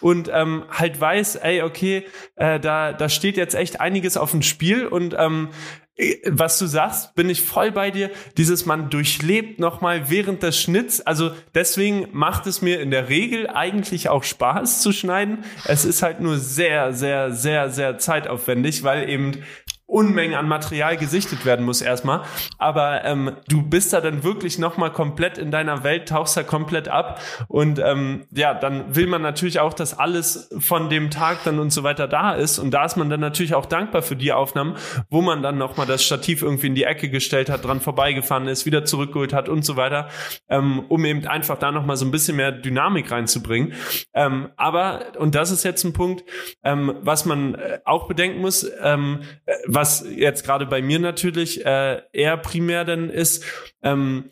[0.00, 4.42] und ähm, halt weiß, ey, okay, äh, da, da steht jetzt echt einiges auf dem
[4.42, 5.48] Spiel und ähm,
[5.96, 8.10] äh, was du sagst, bin ich voll bei dir.
[8.36, 11.00] Dieses man durchlebt nochmal während des Schnitts.
[11.00, 15.44] Also deswegen macht es mir in der Regel eigentlich auch Spaß zu schneiden.
[15.64, 19.42] Es ist halt nur sehr, sehr, sehr, sehr zeitaufwendig, weil eben
[19.86, 22.22] Unmengen an Material gesichtet werden muss erstmal.
[22.58, 26.88] Aber ähm, du bist da dann wirklich nochmal komplett in deiner Welt, tauchst da komplett
[26.88, 27.20] ab.
[27.48, 31.70] Und ähm, ja, dann will man natürlich auch, dass alles von dem Tag dann und
[31.70, 32.58] so weiter da ist.
[32.58, 34.76] Und da ist man dann natürlich auch dankbar für die Aufnahmen,
[35.10, 38.64] wo man dann nochmal das Stativ irgendwie in die Ecke gestellt hat, dran vorbeigefahren ist,
[38.64, 40.08] wieder zurückgeholt hat und so weiter,
[40.48, 43.74] ähm, um eben einfach da nochmal so ein bisschen mehr Dynamik reinzubringen.
[44.14, 46.24] Ähm, aber, und das ist jetzt ein Punkt,
[46.62, 51.64] ähm, was man äh, auch bedenken muss, ähm, äh, was jetzt gerade bei mir natürlich
[51.64, 53.44] äh, eher primär dann ist,
[53.82, 54.30] ähm,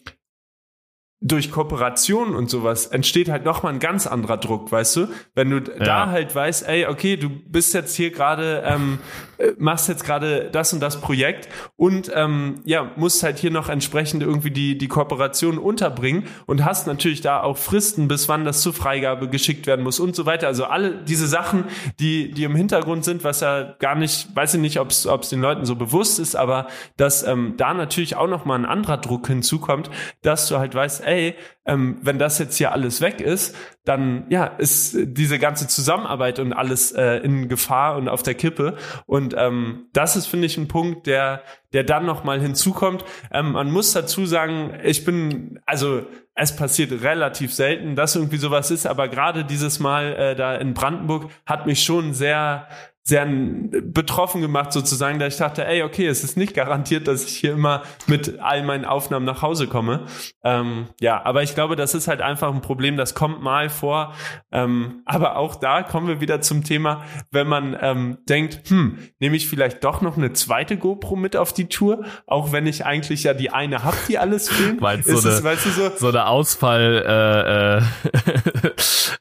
[1.24, 5.08] durch Kooperation und sowas entsteht halt nochmal ein ganz anderer Druck, weißt du?
[5.34, 5.84] Wenn du ja.
[5.84, 8.98] da halt weißt, ey, okay, du bist jetzt hier gerade, ähm,
[9.38, 13.68] äh, machst jetzt gerade das und das Projekt und ähm, ja, musst halt hier noch
[13.68, 18.60] entsprechend irgendwie die, die Kooperation unterbringen und hast natürlich da auch Fristen, bis wann das
[18.60, 20.48] zur Freigabe geschickt werden muss und so weiter.
[20.48, 21.66] Also alle diese Sachen,
[22.00, 25.40] die, die im Hintergrund sind, was ja gar nicht, weiß ich nicht, ob es den
[25.40, 29.88] Leuten so bewusst ist, aber dass ähm, da natürlich auch nochmal ein anderer Druck hinzukommt,
[30.22, 31.34] dass du halt weißt, ey, ey,
[31.66, 36.52] ähm, wenn das jetzt hier alles weg ist, dann ja, ist diese ganze Zusammenarbeit und
[36.52, 38.76] alles äh, in Gefahr und auf der Kippe.
[39.06, 43.04] Und ähm, das ist, finde ich, ein Punkt, der, der dann nochmal hinzukommt.
[43.30, 48.70] Ähm, man muss dazu sagen, ich bin, also es passiert relativ selten, dass irgendwie sowas
[48.70, 52.68] ist, aber gerade dieses Mal äh, da in Brandenburg hat mich schon sehr
[53.04, 57.36] sehr betroffen gemacht sozusagen, da ich dachte, ey, okay, es ist nicht garantiert, dass ich
[57.36, 60.06] hier immer mit all meinen Aufnahmen nach Hause komme.
[60.44, 64.14] Ähm, ja, aber ich glaube, das ist halt einfach ein Problem, das kommt mal vor.
[64.52, 69.34] Ähm, aber auch da kommen wir wieder zum Thema, wenn man ähm, denkt, hm, nehme
[69.34, 73.24] ich vielleicht doch noch eine zweite GoPro mit auf die Tour, auch wenn ich eigentlich
[73.24, 74.80] ja die eine habe, die alles filmt.
[74.80, 77.82] Meinst so, eine, weißt du, so, so eine Ausfall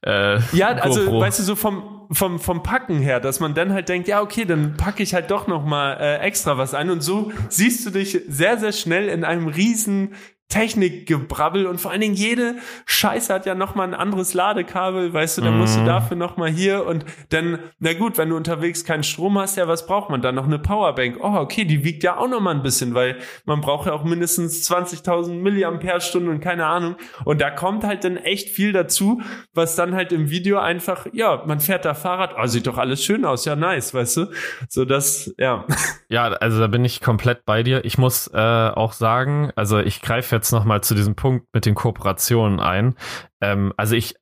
[0.05, 1.21] äh, äh, äh, Ja, also GoPro.
[1.21, 4.45] weißt du, so vom vom, vom Packen her, dass man dann halt denkt, ja, okay,
[4.45, 7.89] dann packe ich halt doch noch mal äh, extra was ein und so siehst du
[7.89, 10.15] dich sehr, sehr schnell in einem riesen
[10.51, 15.41] Technikgebrabbel und vor allen Dingen jede Scheiße hat ja nochmal ein anderes Ladekabel, weißt du,
[15.41, 15.85] dann musst du Mhm.
[15.85, 19.85] dafür nochmal hier und dann, na gut, wenn du unterwegs keinen Strom hast, ja, was
[19.87, 20.35] braucht man dann?
[20.35, 21.17] Noch eine Powerbank.
[21.21, 24.63] Oh, okay, die wiegt ja auch nochmal ein bisschen, weil man braucht ja auch mindestens
[24.69, 26.95] 20.000 Milliampere-Stunden und keine Ahnung.
[27.25, 29.21] Und da kommt halt dann echt viel dazu,
[29.53, 33.03] was dann halt im Video einfach, ja, man fährt da Fahrrad, oh, sieht doch alles
[33.03, 34.25] schön aus, ja, nice, weißt du?
[34.69, 35.65] So das, ja.
[36.09, 37.85] Ja, also da bin ich komplett bei dir.
[37.85, 41.65] Ich muss äh, auch sagen, also ich greife jetzt noch mal zu diesem Punkt mit
[41.65, 42.95] den Kooperationen ein.
[43.41, 44.15] Ähm, also ich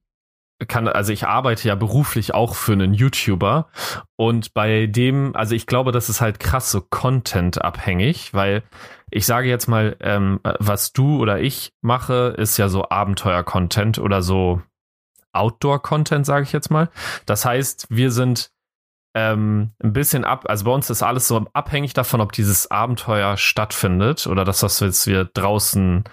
[0.68, 3.70] kann, also ich arbeite ja beruflich auch für einen YouTuber
[4.18, 8.64] und bei dem, also ich glaube, das ist halt krass so Content abhängig, weil
[9.10, 14.22] ich sage jetzt mal, ähm, was du oder ich mache, ist ja so Abenteuer-Content oder
[14.22, 14.62] so
[15.32, 16.90] Outdoor-Content, sage ich jetzt mal.
[17.26, 18.52] Das heißt, wir sind
[19.16, 23.38] ähm, ein bisschen ab, also bei uns ist alles so abhängig davon, ob dieses Abenteuer
[23.38, 26.04] stattfindet oder das, was wir jetzt wir draußen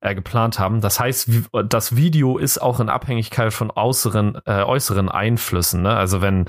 [0.00, 0.82] äh, geplant haben.
[0.82, 1.30] Das heißt,
[1.66, 5.82] das Video ist auch in Abhängigkeit von äußeren, äh, äußeren Einflüssen.
[5.82, 5.94] Ne?
[5.94, 6.44] Also wenn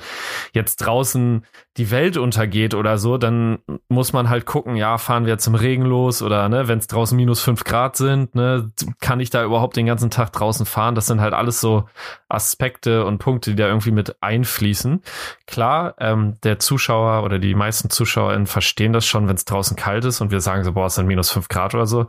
[0.54, 1.46] jetzt draußen
[1.78, 3.60] die Welt untergeht oder so, dann
[3.90, 6.86] muss man halt gucken, ja, fahren wir jetzt im Regen los oder ne, wenn es
[6.86, 10.94] draußen minus fünf Grad sind, ne, kann ich da überhaupt den ganzen Tag draußen fahren?
[10.94, 11.90] Das sind halt alles so
[12.30, 15.02] Aspekte und Punkte, die da irgendwie mit einfließen.
[15.48, 20.06] Klar, ähm, der Zuschauer oder die meisten ZuschauerInnen verstehen das schon, wenn es draußen kalt
[20.06, 22.06] ist und wir sagen so, boah, es sind minus fünf Grad oder so.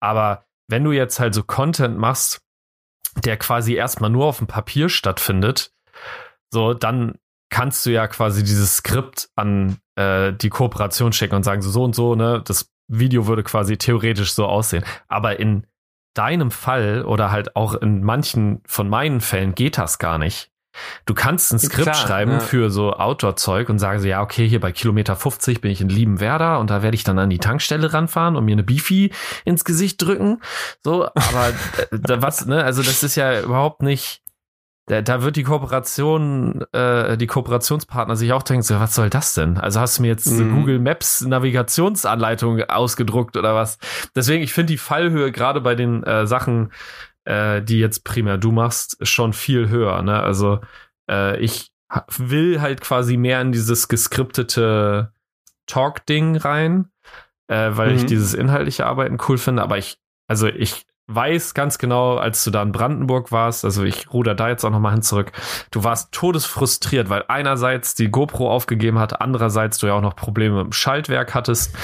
[0.00, 2.42] Aber wenn du jetzt halt so Content machst,
[3.24, 5.72] der quasi erstmal nur auf dem Papier stattfindet,
[6.50, 7.14] so, dann
[7.52, 11.84] kannst du ja quasi dieses Skript an äh, die Kooperation schicken und sagen so, so
[11.84, 14.84] und so, ne, das Video würde quasi theoretisch so aussehen.
[15.06, 15.66] Aber in
[16.14, 20.50] deinem Fall oder halt auch in manchen von meinen Fällen geht das gar nicht.
[21.04, 22.40] Du kannst ein Skript Klar, schreiben ja.
[22.40, 25.90] für so Outdoor-Zeug und sagen so, ja, okay, hier bei Kilometer 50 bin ich in
[25.90, 29.12] Liebenwerda und da werde ich dann an die Tankstelle ranfahren und mir eine Beefy
[29.44, 30.40] ins Gesicht drücken.
[30.82, 34.21] So, aber äh, da, was, ne, also das ist ja überhaupt nicht,
[34.92, 39.34] da, da wird die Kooperation, äh, die Kooperationspartner sich auch denken, so, was soll das
[39.34, 39.56] denn?
[39.56, 40.50] Also hast du mir jetzt Mhm.
[40.50, 43.78] Google Maps Navigationsanleitung ausgedruckt oder was?
[44.14, 46.72] Deswegen, ich finde die Fallhöhe gerade bei den äh, Sachen,
[47.24, 50.02] äh, die jetzt primär du machst, schon viel höher.
[50.02, 50.20] Ne?
[50.20, 50.60] Also
[51.10, 51.70] äh, ich
[52.16, 55.12] will halt quasi mehr in dieses geskriptete
[55.66, 56.90] Talk-Ding rein,
[57.48, 58.06] äh, weil ich Mhm.
[58.08, 59.62] dieses inhaltliche Arbeiten cool finde.
[59.62, 64.12] Aber ich, also ich weiß ganz genau, als du da in Brandenburg warst, also ich
[64.12, 65.32] ruder da jetzt auch nochmal hin zurück,
[65.70, 70.62] du warst todesfrustriert, weil einerseits die GoPro aufgegeben hat, andererseits du ja auch noch Probleme
[70.62, 71.74] dem Schaltwerk hattest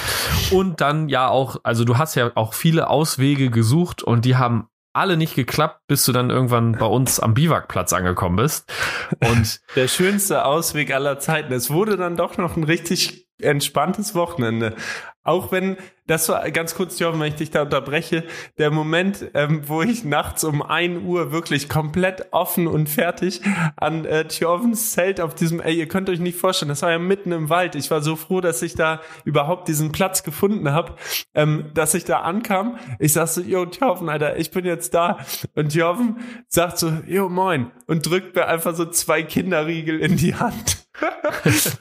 [0.51, 4.67] und dann ja auch, also du hast ja auch viele Auswege gesucht und die haben
[4.93, 8.71] alle nicht geklappt, bis du dann irgendwann bei uns am Biwakplatz angekommen bist.
[9.19, 11.53] Und Der schönste Ausweg aller Zeiten.
[11.53, 14.75] Es wurde dann doch noch ein richtig entspanntes Wochenende.
[15.23, 15.75] Auch wenn,
[16.07, 18.23] das war ganz kurz, Jochen, wenn ich dich da unterbreche,
[18.57, 23.41] der Moment, ähm, wo ich nachts um 1 Uhr wirklich komplett offen und fertig
[23.75, 26.99] an äh, Tjovens Zelt auf diesem, ey, ihr könnt euch nicht vorstellen, das war ja
[26.99, 27.75] mitten im Wald.
[27.75, 30.95] Ich war so froh, dass ich da überhaupt diesen Platz gefunden habe,
[31.35, 32.77] ähm, dass ich da ankam.
[32.97, 35.19] Ich sag so, yo, Tjoven, Alter, ich bin jetzt da.
[35.53, 37.71] Und Tjoven sagt so, yo, moin.
[37.87, 40.88] Und drückt mir einfach so zwei Kinderriegel in die Hand.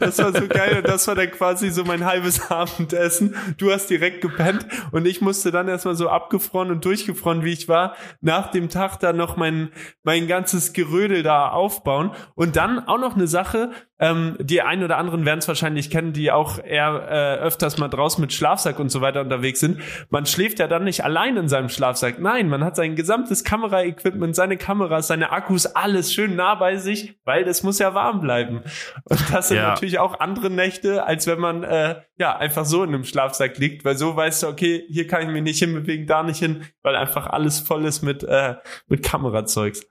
[0.00, 3.34] Das war so geil und das war dann quasi so mein halbes Abendessen.
[3.56, 7.68] Du hast direkt gepennt und ich musste dann erstmal so abgefroren und durchgefroren, wie ich
[7.68, 9.70] war, nach dem Tag dann noch mein,
[10.02, 12.12] mein ganzes Gerödel da aufbauen.
[12.34, 16.12] Und dann auch noch eine Sache, ähm, die ein oder anderen werden es wahrscheinlich kennen,
[16.12, 19.80] die auch eher äh, öfters mal draußen mit Schlafsack und so weiter unterwegs sind.
[20.10, 22.20] Man schläft ja dann nicht allein in seinem Schlafsack.
[22.20, 27.18] Nein, man hat sein gesamtes Kameraequipment, seine Kameras, seine Akkus, alles schön nah bei sich,
[27.24, 28.62] weil das muss ja warm bleiben.
[29.10, 29.68] Und das sind Ja.
[29.70, 33.84] natürlich auch andere Nächte, als wenn man äh, ja einfach so in einem Schlafsack liegt,
[33.84, 36.96] weil so weißt du, okay, hier kann ich mich nicht hinbewegen, da nicht hin, weil
[36.96, 39.86] einfach alles voll ist mit äh, mit Kamerazeugs.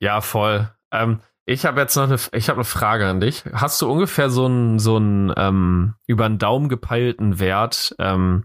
[0.00, 0.68] ja, voll.
[0.92, 3.44] Ähm, ich habe jetzt noch eine, ich habe eine Frage an dich.
[3.52, 8.44] Hast du ungefähr so einen so einen ähm, über einen Daumen gepeilten Wert, ähm,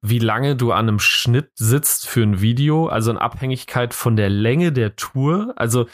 [0.00, 4.30] wie lange du an einem Schnitt sitzt für ein Video, also in Abhängigkeit von der
[4.30, 5.52] Länge der Tour?
[5.56, 5.86] Also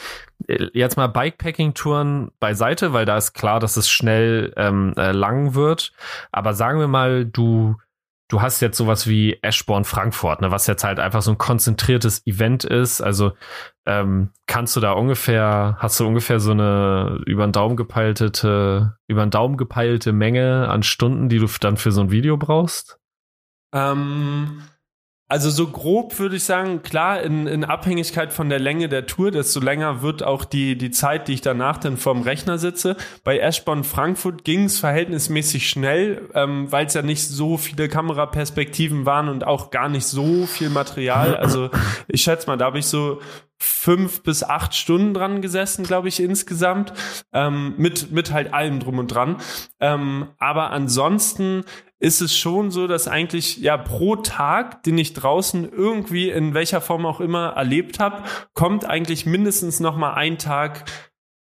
[0.47, 5.55] äh, jetzt mal Bikepacking-Touren beiseite, weil da ist klar, dass es schnell ähm, äh, lang
[5.55, 5.93] wird.
[6.33, 7.77] Aber sagen wir mal, du
[8.29, 12.27] du hast jetzt sowas wie Eschborn Frankfurt, ne, was jetzt halt einfach so ein konzentriertes
[12.27, 13.01] Event ist.
[13.01, 13.33] Also
[13.87, 19.27] ähm, kannst du da ungefähr, hast du ungefähr so eine über den Daumen gepeilte, über
[19.27, 22.98] den Daumen gepeilte Menge an Stunden, die du dann für so ein Video brauchst?
[23.73, 24.63] Ähm,
[25.31, 29.31] Also so grob würde ich sagen, klar, in, in Abhängigkeit von der Länge der Tour,
[29.31, 32.97] desto länger wird auch die, die Zeit, die ich danach dann vorm Rechner sitze.
[33.25, 39.05] Bei Eschborn Frankfurt ging es verhältnismäßig schnell, ähm, weil es ja nicht so viele Kameraperspektiven
[39.05, 41.37] waren und auch gar nicht so viel Material.
[41.37, 41.69] Also
[42.07, 43.21] ich schätze mal, da habe ich so
[43.59, 46.93] fünf bis acht Stunden dran gesessen, glaube ich, insgesamt,
[47.33, 49.37] ähm, mit, mit halt allem drum und dran.
[49.81, 51.65] Ähm, aber ansonsten
[52.01, 56.81] ist es schon so, dass eigentlich ja pro Tag, den ich draußen irgendwie in welcher
[56.81, 58.23] Form auch immer erlebt habe,
[58.55, 60.85] kommt eigentlich mindestens noch mal ein Tag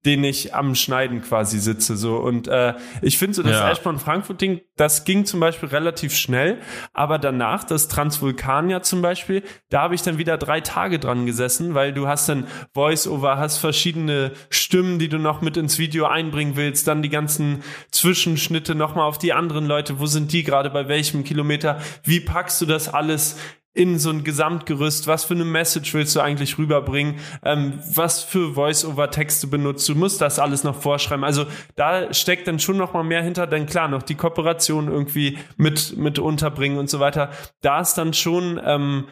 [0.06, 1.98] den ich am Schneiden quasi sitze.
[1.98, 3.70] So und äh, ich finde so das ja.
[3.70, 6.60] Ashburn Frankfurt Ding, das ging zum Beispiel relativ schnell,
[6.94, 11.74] aber danach das Transvulkania zum Beispiel, da habe ich dann wieder drei Tage dran gesessen,
[11.74, 16.56] weil du hast dann Voice-Over, hast verschiedene Stimmen, die du noch mit ins Video einbringen
[16.56, 20.88] willst, dann die ganzen Zwischenschnitte nochmal auf die anderen Leute, wo sind die gerade bei
[20.88, 23.38] welchem Kilometer, wie packst du das alles
[23.78, 28.56] in so ein Gesamtgerüst, was für eine Message willst du eigentlich rüberbringen, ähm, was für
[28.56, 31.24] Voice-over-Texte benutzt du, musst das alles noch vorschreiben.
[31.24, 35.38] Also da steckt dann schon noch mal mehr hinter, denn klar, noch die Kooperation irgendwie
[35.58, 37.30] mit, mit unterbringen und so weiter.
[37.62, 39.06] Da ist dann schon, ähm,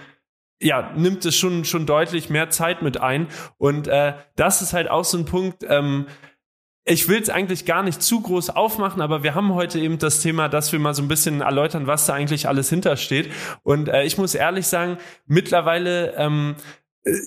[0.59, 3.27] ja, nimmt es schon, schon deutlich mehr Zeit mit ein.
[3.57, 6.07] Und äh, das ist halt auch so ein Punkt, ähm,
[6.85, 10.21] ich will es eigentlich gar nicht zu groß aufmachen, aber wir haben heute eben das
[10.21, 13.31] Thema, dass wir mal so ein bisschen erläutern, was da eigentlich alles hintersteht.
[13.63, 16.55] Und äh, ich muss ehrlich sagen, mittlerweile ähm,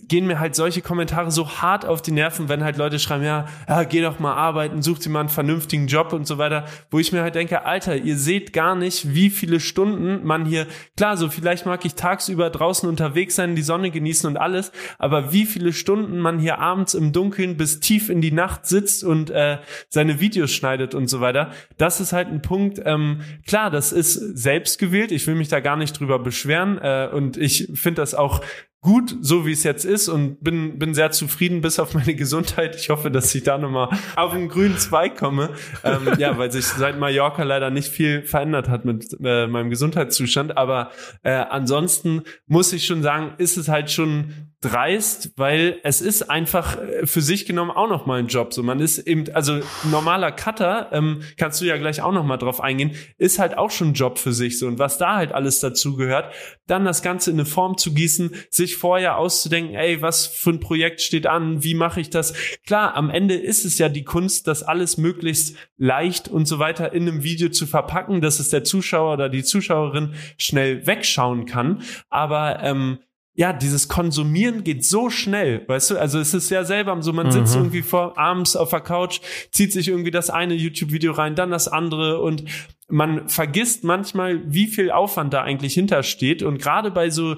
[0.08, 3.46] gehen mir halt solche Kommentare so hart auf die Nerven, wenn halt Leute schreiben, ja,
[3.68, 6.98] ja, geh doch mal arbeiten, such dir mal einen vernünftigen Job und so weiter, wo
[6.98, 11.16] ich mir halt denke, Alter, ihr seht gar nicht, wie viele Stunden man hier, klar,
[11.16, 15.46] so vielleicht mag ich tagsüber draußen unterwegs sein, die Sonne genießen und alles, aber wie
[15.46, 19.58] viele Stunden man hier abends im Dunkeln bis tief in die Nacht sitzt und äh,
[19.88, 24.14] seine Videos schneidet und so weiter, das ist halt ein Punkt, ähm, klar, das ist
[24.14, 28.16] selbst gewählt, ich will mich da gar nicht drüber beschweren äh, und ich finde das
[28.16, 28.40] auch
[28.80, 32.76] gut, so wie es jetzt ist und bin, bin sehr zufrieden bis auf meine Gesundheit.
[32.76, 35.50] Ich hoffe, dass ich da nochmal auf den grünen Zweig komme.
[35.84, 40.56] ähm, ja, weil sich seit Mallorca leider nicht viel verändert hat mit äh, meinem Gesundheitszustand.
[40.56, 40.90] Aber
[41.22, 46.78] äh, ansonsten muss ich schon sagen, ist es halt schon dreist, weil es ist einfach
[46.78, 48.52] äh, für sich genommen auch noch mal ein Job.
[48.52, 52.38] So, man ist eben, also normaler Cutter, ähm, kannst du ja gleich auch noch mal
[52.38, 54.58] drauf eingehen, ist halt auch schon ein Job für sich.
[54.58, 56.34] So und was da halt alles dazu gehört,
[56.66, 60.60] dann das Ganze in eine Form zu gießen, sich vorher auszudenken, ey, was für ein
[60.60, 62.34] Projekt steht an, wie mache ich das?
[62.66, 66.92] Klar, am Ende ist es ja die Kunst, das alles möglichst leicht und so weiter
[66.92, 71.82] in einem Video zu verpacken, dass es der Zuschauer oder die Zuschauerin schnell wegschauen kann.
[72.10, 72.98] Aber ähm,
[73.38, 75.96] ja, dieses Konsumieren geht so schnell, weißt du?
[75.96, 77.60] Also es ist ja selber so, man sitzt mhm.
[77.60, 79.20] irgendwie vor abends auf der Couch,
[79.52, 82.42] zieht sich irgendwie das eine YouTube-Video rein, dann das andere und
[82.88, 86.42] man vergisst manchmal, wie viel Aufwand da eigentlich hintersteht.
[86.42, 87.36] Und gerade bei so,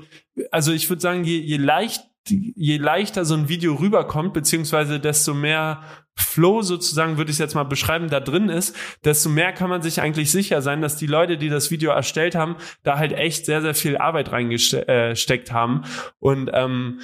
[0.51, 5.35] also ich würde sagen, je, je leicht je leichter so ein Video rüberkommt, beziehungsweise desto
[5.35, 5.83] mehr
[6.17, 10.01] Flow sozusagen, würde ich jetzt mal beschreiben, da drin ist, desto mehr kann man sich
[10.01, 13.63] eigentlich sicher sein, dass die Leute, die das Video erstellt haben, da halt echt sehr,
[13.63, 15.83] sehr viel Arbeit reingesteckt äh, haben.
[16.19, 17.01] Und ähm,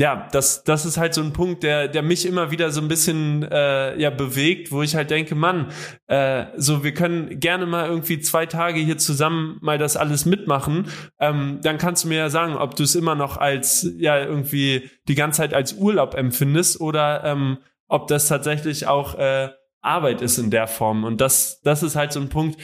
[0.00, 2.88] ja, das, das ist halt so ein Punkt, der, der mich immer wieder so ein
[2.88, 5.66] bisschen äh, ja bewegt, wo ich halt denke, Mann,
[6.06, 10.86] äh, so wir können gerne mal irgendwie zwei Tage hier zusammen mal das alles mitmachen.
[11.18, 14.88] Ähm, dann kannst du mir ja sagen, ob du es immer noch als ja irgendwie
[15.06, 19.50] die ganze Zeit als Urlaub empfindest oder ähm, ob das tatsächlich auch äh,
[19.82, 21.04] Arbeit ist in der Form.
[21.04, 22.58] Und das, das ist halt so ein Punkt,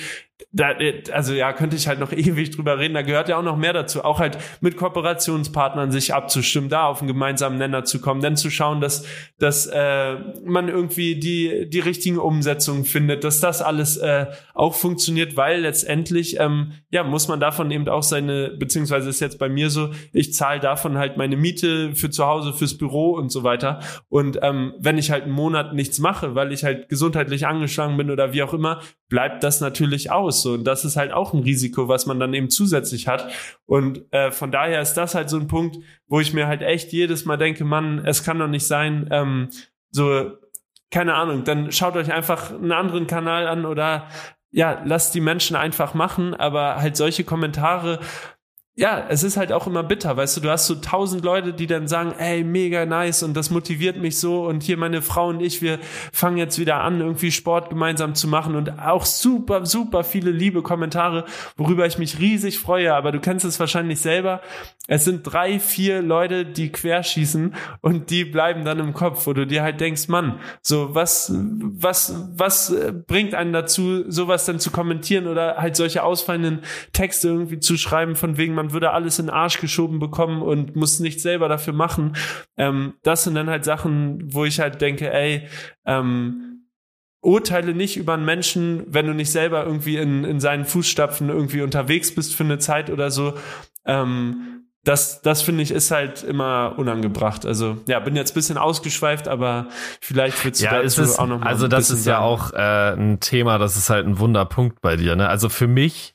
[0.53, 0.73] da,
[1.13, 2.95] also ja, könnte ich halt noch ewig drüber reden.
[2.95, 4.05] Da gehört ja auch noch mehr dazu.
[4.05, 8.51] Auch halt mit Kooperationspartnern sich abzustimmen, da auf einen gemeinsamen Nenner zu kommen, dann zu
[8.51, 9.05] schauen, dass,
[9.39, 15.37] dass äh, man irgendwie die, die richtigen Umsetzungen findet, dass das alles äh, auch funktioniert,
[15.37, 19.71] weil letztendlich, ähm, ja, muss man davon eben auch seine, beziehungsweise ist jetzt bei mir
[19.71, 23.81] so, ich zahle davon halt meine Miete für zu Hause, fürs Büro und so weiter.
[24.09, 28.11] Und ähm, wenn ich halt einen Monat nichts mache, weil ich halt gesundheitlich angeschlagen bin
[28.11, 30.43] oder wie auch immer, bleibt das natürlich aus.
[30.43, 33.31] So, und das ist halt auch ein Risiko, was man dann eben zusätzlich hat.
[33.65, 36.93] Und äh, von daher ist das halt so ein Punkt, wo ich mir halt echt
[36.93, 39.49] jedes Mal denke, Mann, es kann doch nicht sein, ähm,
[39.91, 40.33] so,
[40.91, 44.09] keine Ahnung, dann schaut euch einfach einen anderen Kanal an oder
[44.51, 47.99] ja, lasst die Menschen einfach machen, aber halt solche Kommentare
[48.79, 51.67] ja, es ist halt auch immer bitter, weißt du, du hast so tausend Leute, die
[51.67, 55.41] dann sagen, ey, mega nice und das motiviert mich so und hier meine Frau und
[55.41, 55.79] ich, wir
[56.13, 60.61] fangen jetzt wieder an, irgendwie Sport gemeinsam zu machen und auch super, super viele liebe
[60.61, 61.25] Kommentare,
[61.57, 64.43] worüber ich mich riesig freue, aber du kennst es wahrscheinlich selber,
[64.89, 69.47] es sind drei, vier Leute, die querschießen und die bleiben dann im Kopf, wo du
[69.47, 72.75] dir halt denkst, Mann, so was, was, was
[73.07, 76.61] bringt einen dazu, sowas dann zu kommentieren oder halt solche ausfallenden
[76.93, 80.77] Texte irgendwie zu schreiben, von wegen, man würde alles in den Arsch geschoben bekommen und
[80.77, 82.17] muss nichts selber dafür machen.
[82.57, 85.49] Ähm, das sind dann halt Sachen, wo ich halt denke, ey,
[85.85, 86.57] ähm,
[87.21, 91.63] urteile nicht über einen Menschen, wenn du nicht selber irgendwie in, in seinen Fußstapfen irgendwie
[91.63, 93.35] unterwegs bist für eine Zeit oder so.
[93.85, 97.45] Ähm, das, das finde ich ist halt immer unangebracht.
[97.45, 99.67] Also ja, bin jetzt bisschen ausgeschweift, aber
[100.01, 102.15] vielleicht willst du ja, dazu ist, auch noch mal Also das ist sagen.
[102.15, 105.17] ja auch äh, ein Thema, das ist halt ein Wunderpunkt bei dir.
[105.17, 105.29] Ne?
[105.29, 106.15] Also für mich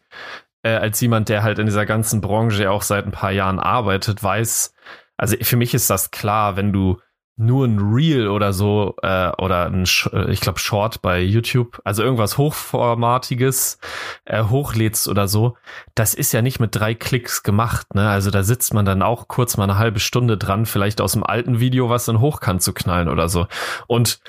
[0.63, 4.23] äh, als jemand, der halt in dieser ganzen Branche auch seit ein paar Jahren arbeitet,
[4.23, 4.73] weiß,
[5.17, 6.97] also für mich ist das klar, wenn du
[7.37, 12.03] nur ein Reel oder so äh, oder ein, äh, ich glaube Short bei YouTube, also
[12.03, 13.79] irgendwas hochformatiges
[14.25, 15.55] äh, hochlädst oder so,
[15.95, 18.09] das ist ja nicht mit drei Klicks gemacht, ne?
[18.09, 21.23] Also da sitzt man dann auch kurz mal eine halbe Stunde dran, vielleicht aus dem
[21.23, 23.47] alten Video was dann hochkant zu knallen oder so.
[23.87, 24.19] Und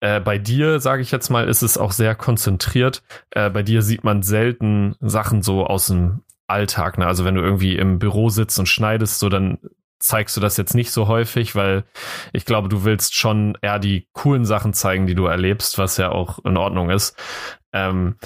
[0.00, 3.02] äh, bei dir, sage ich jetzt mal, ist es auch sehr konzentriert.
[3.30, 6.98] Äh, bei dir sieht man selten Sachen so aus dem Alltag.
[6.98, 7.06] Ne?
[7.06, 9.58] Also wenn du irgendwie im Büro sitzt und schneidest, so dann
[9.98, 11.84] zeigst du das jetzt nicht so häufig, weil
[12.32, 16.10] ich glaube, du willst schon eher die coolen Sachen zeigen, die du erlebst, was ja
[16.10, 17.16] auch in Ordnung ist.
[17.72, 18.16] Ähm,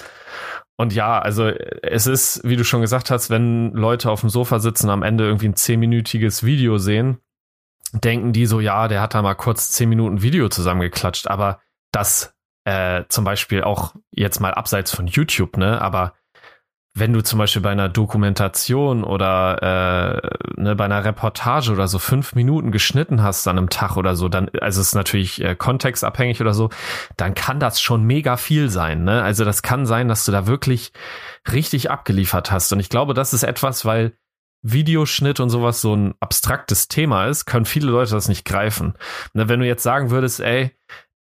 [0.77, 4.61] und ja, also es ist, wie du schon gesagt hast, wenn Leute auf dem Sofa
[4.61, 7.19] sitzen, am Ende irgendwie ein zehnminütiges Video sehen,
[7.93, 11.61] denken die so, ja, der hat da mal kurz zehn Minuten Video zusammengeklatscht, aber
[11.93, 16.15] das äh, zum Beispiel auch jetzt mal abseits von YouTube, ne, aber
[16.93, 20.23] wenn du zum Beispiel bei einer Dokumentation oder
[20.57, 24.17] äh, ne, bei einer Reportage oder so fünf Minuten geschnitten hast an einem Tag oder
[24.17, 26.71] so, dann, also es ist natürlich äh, kontextabhängig oder so,
[27.17, 29.05] dann kann das schon mega viel sein.
[29.05, 29.23] Ne?
[29.23, 30.93] Also das kann sein, dass du da wirklich
[31.51, 32.73] richtig abgeliefert hast.
[32.73, 34.15] Und ich glaube, das ist etwas, weil
[34.63, 38.95] Videoschnitt und sowas so ein abstraktes Thema ist, können viele Leute das nicht greifen.
[39.33, 40.73] Ne, wenn du jetzt sagen würdest, ey,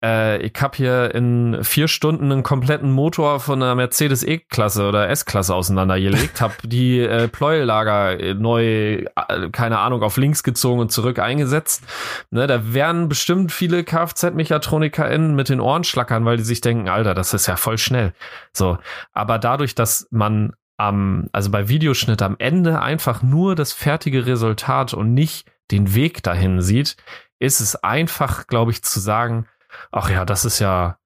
[0.03, 5.09] äh, ich habe hier in vier Stunden einen kompletten Motor von einer Mercedes E-Klasse oder
[5.09, 9.05] S-Klasse auseinandergelegt, habe die äh, Pleuellager neu, äh,
[9.51, 11.83] keine Ahnung, auf links gezogen und zurück eingesetzt.
[12.31, 17.13] Ne, da werden bestimmt viele Kfz-MechatronikerInnen mit den Ohren schlackern, weil die sich denken, Alter,
[17.13, 18.13] das ist ja voll schnell.
[18.53, 18.77] So,
[19.13, 24.93] aber dadurch, dass man am, also bei Videoschnitt am Ende einfach nur das fertige Resultat
[24.93, 26.95] und nicht den Weg dahin sieht,
[27.39, 29.45] ist es einfach, glaube ich, zu sagen,
[29.91, 30.99] ach ja, das ist ja,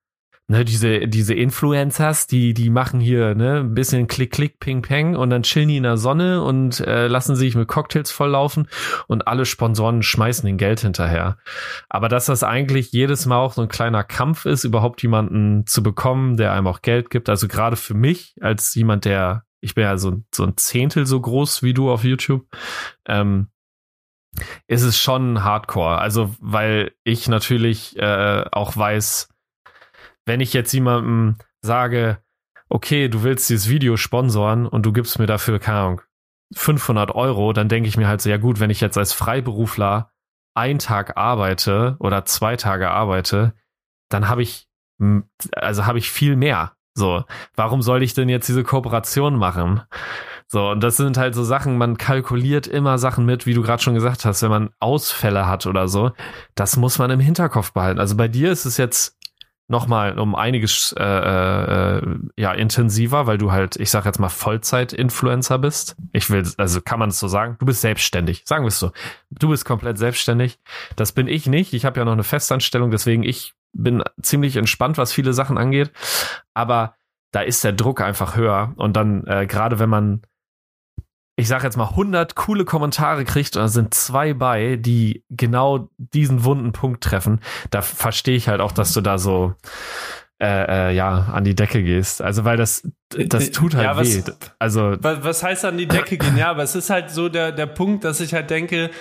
[0.48, 5.16] ne, diese, diese Influencers, die, die machen hier, ne, ein bisschen Klick, Klick, Ping, Peng
[5.16, 8.68] und dann chillen die in der Sonne und äh, lassen sich mit Cocktails volllaufen
[9.08, 11.38] und alle Sponsoren schmeißen den Geld hinterher.
[11.90, 15.82] Aber dass das eigentlich jedes Mal auch so ein kleiner Kampf ist, überhaupt jemanden zu
[15.82, 17.30] bekommen, der einem auch Geld gibt.
[17.30, 21.20] Also gerade für mich als jemand, der, ich bin ja so, so ein Zehntel so
[21.22, 22.46] groß wie du auf YouTube,
[23.08, 23.48] ähm,
[24.68, 25.98] ist es schon Hardcore.
[25.98, 29.30] Also, weil ich natürlich äh, auch weiß,
[30.26, 32.20] wenn ich jetzt jemandem sage,
[32.70, 36.02] okay, du willst dieses Video sponsoren und du gibst mir dafür, keine Ahnung,
[36.56, 40.12] 500 Euro, dann denke ich mir halt so, ja gut, wenn ich jetzt als Freiberufler
[40.56, 43.54] einen Tag arbeite oder zwei Tage arbeite,
[44.10, 44.68] dann habe ich,
[45.52, 46.74] also habe ich viel mehr.
[46.96, 47.24] So,
[47.56, 49.82] warum soll ich denn jetzt diese Kooperation machen?
[50.48, 53.82] So, und das sind halt so Sachen, man kalkuliert immer Sachen mit, wie du gerade
[53.82, 56.12] schon gesagt hast, wenn man Ausfälle hat oder so.
[56.56, 58.00] Das muss man im Hinterkopf behalten.
[58.00, 59.18] Also bei dir ist es jetzt
[59.68, 62.02] nochmal um einiges äh, äh,
[62.38, 65.96] ja intensiver, weil du halt, ich sag jetzt mal Vollzeit-Influencer bist.
[66.12, 68.92] Ich will, also kann man es so sagen, du bist selbstständig, sagen wir es so.
[69.32, 70.60] Du bist komplett selbstständig.
[70.96, 71.74] Das bin ich nicht.
[71.74, 75.92] Ich habe ja noch eine Festanstellung, deswegen ich bin ziemlich entspannt, was viele Sachen angeht.
[76.54, 76.96] Aber
[77.32, 78.74] da ist der Druck einfach höher.
[78.76, 80.22] Und dann, äh, gerade wenn man
[81.36, 85.90] ich sage jetzt mal 100 coole Kommentare kriegt und da sind zwei bei, die genau
[85.98, 87.40] diesen wunden Punkt treffen,
[87.72, 89.56] da verstehe ich halt auch, dass du da so
[90.40, 92.22] äh, äh, ja an die Decke gehst.
[92.22, 94.32] Also weil das das tut halt ja, was, weh.
[94.60, 96.38] Also was, was heißt an die Decke gehen?
[96.38, 98.92] Ja, aber es ist halt so der der Punkt, dass ich halt denke,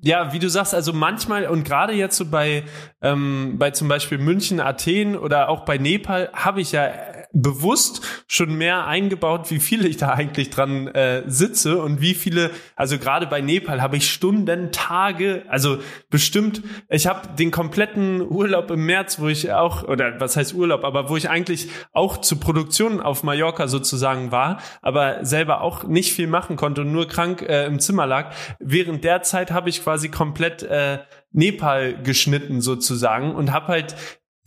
[0.00, 2.64] ja, wie du sagst, also manchmal und gerade jetzt so bei
[3.02, 6.90] ähm, bei zum Beispiel München, Athen oder auch bei Nepal habe ich ja
[7.32, 12.50] bewusst schon mehr eingebaut, wie viel ich da eigentlich dran äh, sitze und wie viele,
[12.76, 15.78] also gerade bei Nepal habe ich Stunden, Tage, also
[16.10, 20.84] bestimmt, ich habe den kompletten Urlaub im März, wo ich auch, oder was heißt Urlaub,
[20.84, 26.12] aber wo ich eigentlich auch zur Produktion auf Mallorca sozusagen war, aber selber auch nicht
[26.12, 28.34] viel machen konnte und nur krank äh, im Zimmer lag.
[28.58, 30.98] Während der Zeit habe ich quasi komplett äh,
[31.32, 33.94] Nepal geschnitten sozusagen und habe halt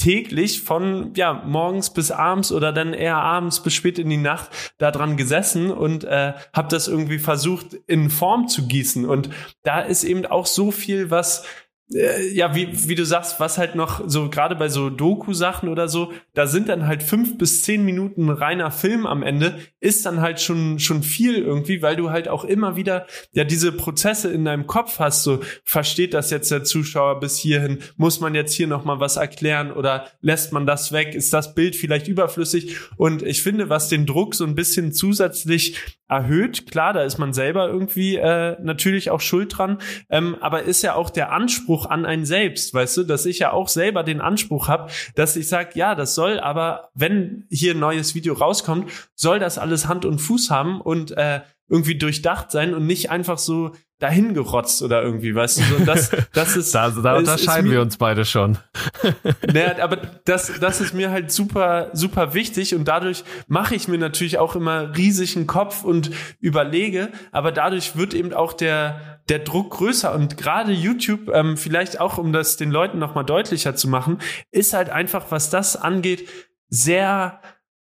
[0.03, 4.49] täglich von ja morgens bis abends oder dann eher abends bis spät in die Nacht
[4.77, 9.05] da dran gesessen und äh, habe das irgendwie versucht in Form zu gießen.
[9.05, 9.29] Und
[9.63, 11.45] da ist eben auch so viel was
[11.89, 16.11] ja, wie, wie du sagst, was halt noch so gerade bei so Doku-Sachen oder so,
[16.33, 20.41] da sind dann halt fünf bis zehn Minuten reiner Film am Ende, ist dann halt
[20.41, 24.65] schon, schon viel irgendwie, weil du halt auch immer wieder ja diese Prozesse in deinem
[24.65, 28.99] Kopf hast, so versteht das jetzt der Zuschauer bis hierhin, muss man jetzt hier nochmal
[28.99, 33.69] was erklären oder lässt man das weg, ist das Bild vielleicht überflüssig und ich finde,
[33.69, 35.77] was den Druck so ein bisschen zusätzlich
[36.13, 36.69] erhöht.
[36.69, 39.79] Klar, da ist man selber irgendwie äh, natürlich auch schuld dran,
[40.09, 43.51] ähm, aber ist ja auch der Anspruch an einen selbst, weißt du, dass ich ja
[43.51, 47.79] auch selber den Anspruch habe, dass ich sage, ja, das soll aber, wenn hier ein
[47.79, 52.73] neues Video rauskommt, soll das alles Hand und Fuß haben und äh, irgendwie durchdacht sein
[52.73, 53.71] und nicht einfach so
[54.03, 56.75] dahin gerotzt oder irgendwie, weißt du, so, das, das ist.
[56.75, 58.57] da, da unterscheiden wir uns beide schon.
[59.47, 59.95] naja, aber
[60.25, 64.57] das, das ist mir halt super, super wichtig und dadurch mache ich mir natürlich auch
[64.57, 70.37] immer riesigen Kopf und überlege, aber dadurch wird eben auch der, der Druck größer und
[70.37, 74.19] gerade YouTube, ähm, vielleicht auch um das den Leuten nochmal deutlicher zu machen,
[74.51, 76.27] ist halt einfach, was das angeht,
[76.67, 77.39] sehr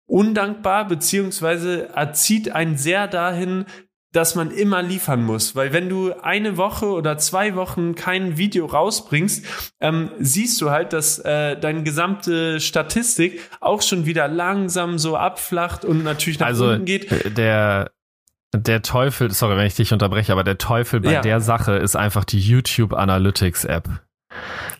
[0.06, 3.64] undankbar, beziehungsweise erzieht einen sehr dahin,
[4.12, 5.54] dass man immer liefern muss.
[5.54, 9.44] Weil wenn du eine Woche oder zwei Wochen kein Video rausbringst,
[9.80, 15.84] ähm, siehst du halt, dass äh, deine gesamte Statistik auch schon wieder langsam so abflacht
[15.84, 17.10] und natürlich nach also, unten geht.
[17.12, 17.90] äh, Der,
[18.52, 21.20] der Teufel, sorry, wenn ich dich unterbreche, aber der Teufel bei Ja.
[21.20, 23.88] der Sache ist einfach die YouTube Analytics App.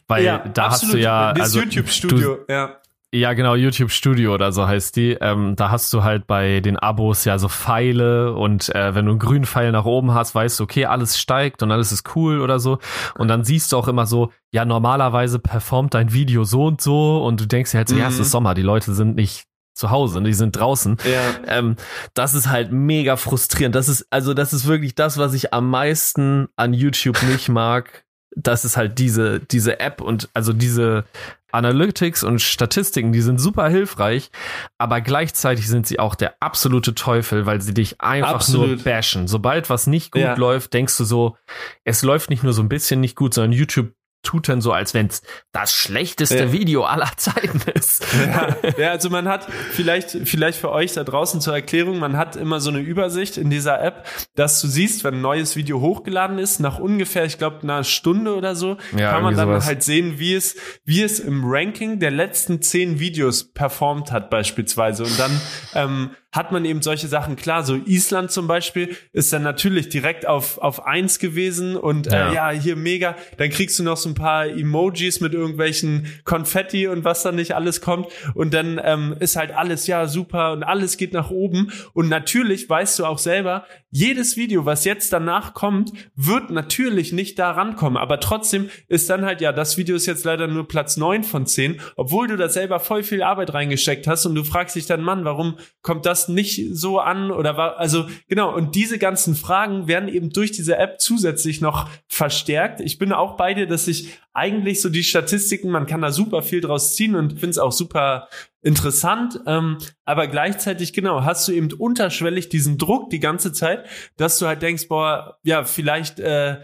[0.08, 2.79] Weil da hast du ja, das also YouTube du, Studio, ja.
[3.12, 5.14] Ja, genau, YouTube Studio oder so heißt die.
[5.20, 9.10] Ähm, da hast du halt bei den Abos ja so Pfeile und äh, wenn du
[9.12, 12.40] einen grünen Pfeil nach oben hast, weißt du, okay, alles steigt und alles ist cool
[12.40, 12.78] oder so.
[13.18, 17.24] Und dann siehst du auch immer so, ja, normalerweise performt dein Video so und so
[17.24, 18.22] und du denkst dir halt so, ja, es Mhm.
[18.22, 19.44] ist Sommer, die Leute sind nicht
[19.74, 20.96] zu Hause, die sind draußen.
[21.04, 21.58] Ja.
[21.58, 21.74] Ähm,
[22.14, 23.74] das ist halt mega frustrierend.
[23.74, 28.04] Das ist, also das ist wirklich das, was ich am meisten an YouTube nicht mag.
[28.36, 31.04] Das ist halt diese, diese App und also diese
[31.52, 34.30] Analytics und Statistiken, die sind super hilfreich,
[34.78, 38.68] aber gleichzeitig sind sie auch der absolute Teufel, weil sie dich einfach Absolut.
[38.68, 39.28] nur bashen.
[39.28, 40.34] Sobald was nicht gut Ja.
[40.34, 41.36] läuft, denkst du so,
[41.84, 43.92] es läuft nicht nur so ein bisschen nicht gut, sondern YouTube
[44.22, 46.52] tut dann so, als wenn es das schlechteste Ja.
[46.52, 48.04] Video aller Zeiten ist.
[48.26, 52.36] Ja, ja, also man hat vielleicht, vielleicht für euch da draußen zur Erklärung, man hat
[52.36, 56.38] immer so eine Übersicht in dieser App, dass du siehst, wenn ein neues Video hochgeladen
[56.38, 59.66] ist, nach ungefähr, ich glaube, einer Stunde oder so, Ja, kann man dann sowas.
[59.66, 65.04] halt sehen, wie es, wie es im Ranking der letzten zehn Videos performt hat, beispielsweise.
[65.04, 65.40] Und dann
[65.74, 67.64] ähm, hat man eben solche Sachen klar.
[67.64, 72.32] So Island zum Beispiel ist dann natürlich direkt auf, auf eins gewesen und äh, Ja.
[72.32, 73.16] ja, hier mega.
[73.38, 77.54] Dann kriegst du noch so ein paar Emojis mit irgendwelchen Konfetti und was dann nicht
[77.54, 78.06] alles kommt.
[78.34, 81.72] Und dann ähm, ist halt alles ja super und alles geht nach oben.
[81.94, 87.40] Und natürlich weißt du auch selber, jedes Video, was jetzt danach kommt, wird natürlich nicht
[87.40, 87.96] da rankommen.
[87.96, 91.44] Aber trotzdem ist dann halt, ja, das Video ist jetzt leider nur Platz neun von
[91.46, 95.02] zehn, obwohl du da selber voll viel Arbeit reingesteckt hast und du fragst dich dann,
[95.02, 97.30] Mann, warum kommt das nicht so an?
[97.30, 101.88] Oder war, also genau, und diese ganzen Fragen werden eben durch diese App zusätzlich noch
[102.06, 102.80] verstärkt.
[102.80, 106.42] Ich bin auch bei dir, dass ich eigentlich so die Statistiken, man kann da super
[106.42, 108.28] viel draus ziehen und finde es auch super
[108.62, 114.38] interessant, ähm, aber gleichzeitig genau hast du eben unterschwellig diesen Druck die ganze Zeit, dass
[114.38, 116.58] du halt denkst, boah, ja vielleicht äh,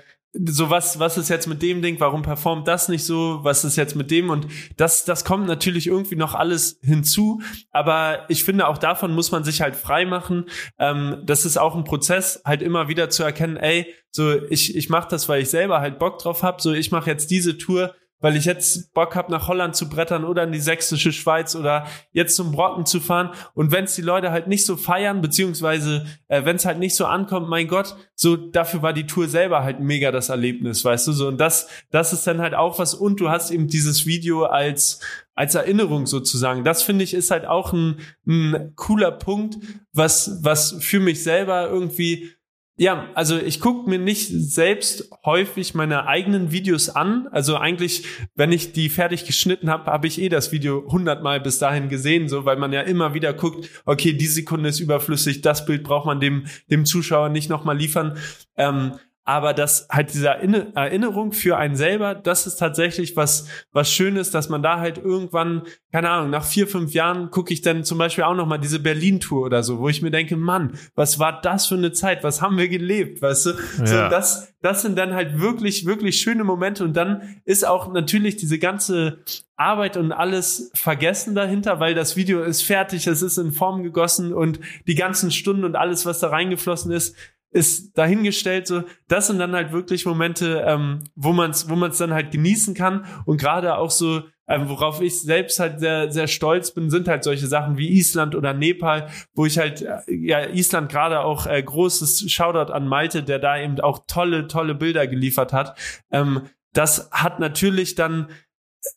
[0.45, 3.77] so was, was ist jetzt mit dem Ding, warum performt das nicht so, was ist
[3.77, 4.31] jetzt mit dem?
[4.31, 9.33] Und das, das kommt natürlich irgendwie noch alles hinzu, aber ich finde auch davon muss
[9.33, 10.47] man sich halt frei machen,
[10.79, 14.89] ähm, das ist auch ein Prozess, halt immer wieder zu erkennen, ey, so ich, ich
[14.89, 17.95] mache das, weil ich selber halt Bock drauf habe, so ich mache jetzt diese Tour,
[18.21, 21.87] weil ich jetzt Bock habe, nach Holland zu brettern oder in die sächsische Schweiz oder
[22.13, 23.31] jetzt zum Brocken zu fahren.
[23.55, 26.95] Und wenn es die Leute halt nicht so feiern, beziehungsweise äh, wenn es halt nicht
[26.95, 31.07] so ankommt, mein Gott, so dafür war die Tour selber halt mega das Erlebnis, weißt
[31.09, 31.29] du so.
[31.29, 32.95] Und das, das ist dann halt auch was.
[32.95, 35.01] Und du hast eben dieses Video als
[35.37, 36.65] als Erinnerung sozusagen.
[36.65, 39.59] Das finde ich ist halt auch ein, ein cooler Punkt,
[39.93, 42.33] was was für mich selber irgendwie
[42.79, 47.27] ja, also ich gucke mir nicht selbst häufig meine eigenen Videos an.
[47.33, 48.05] Also eigentlich,
[48.35, 52.29] wenn ich die fertig geschnitten habe, habe ich eh das Video hundertmal bis dahin gesehen,
[52.29, 56.05] so weil man ja immer wieder guckt, okay, die Sekunde ist überflüssig, das Bild braucht
[56.05, 58.19] man dem dem Zuschauer nicht nochmal liefern.
[58.59, 58.93] Ähm,
[59.27, 64.49] aber das halt diese Erinnerung für einen selber, das ist tatsächlich was, was Schönes, dass
[64.49, 68.23] man da halt irgendwann, keine Ahnung, nach vier, fünf Jahren gucke ich dann zum Beispiel
[68.23, 71.75] auch nochmal diese Berlin-Tour oder so, wo ich mir denke, Mann, was war das für
[71.75, 72.23] eine Zeit?
[72.23, 73.21] Was haben wir gelebt?
[73.21, 73.51] Weißt du?
[73.79, 73.87] Ja.
[73.87, 78.37] So, das, das sind dann halt wirklich, wirklich schöne Momente und dann ist auch natürlich
[78.37, 79.25] diese ganze
[79.57, 84.33] Arbeit und alles vergessen dahinter, weil das Video ist fertig, es ist in Form gegossen
[84.33, 87.17] und die ganzen Stunden und alles, was da reingeflossen ist,
[87.57, 88.67] ist dahingestellt.
[88.67, 92.13] So, das sind dann halt wirklich Momente, ähm, wo man es, wo man es dann
[92.13, 96.73] halt genießen kann und gerade auch so, ähm, worauf ich selbst halt sehr, sehr stolz
[96.73, 100.91] bin, sind halt solche Sachen wie Island oder Nepal, wo ich halt, äh, ja, Island
[100.91, 105.53] gerade auch äh, großes Shoutout an Malte, der da eben auch tolle, tolle Bilder geliefert
[105.53, 105.77] hat.
[106.13, 106.43] Ähm,
[106.75, 108.29] das hat natürlich dann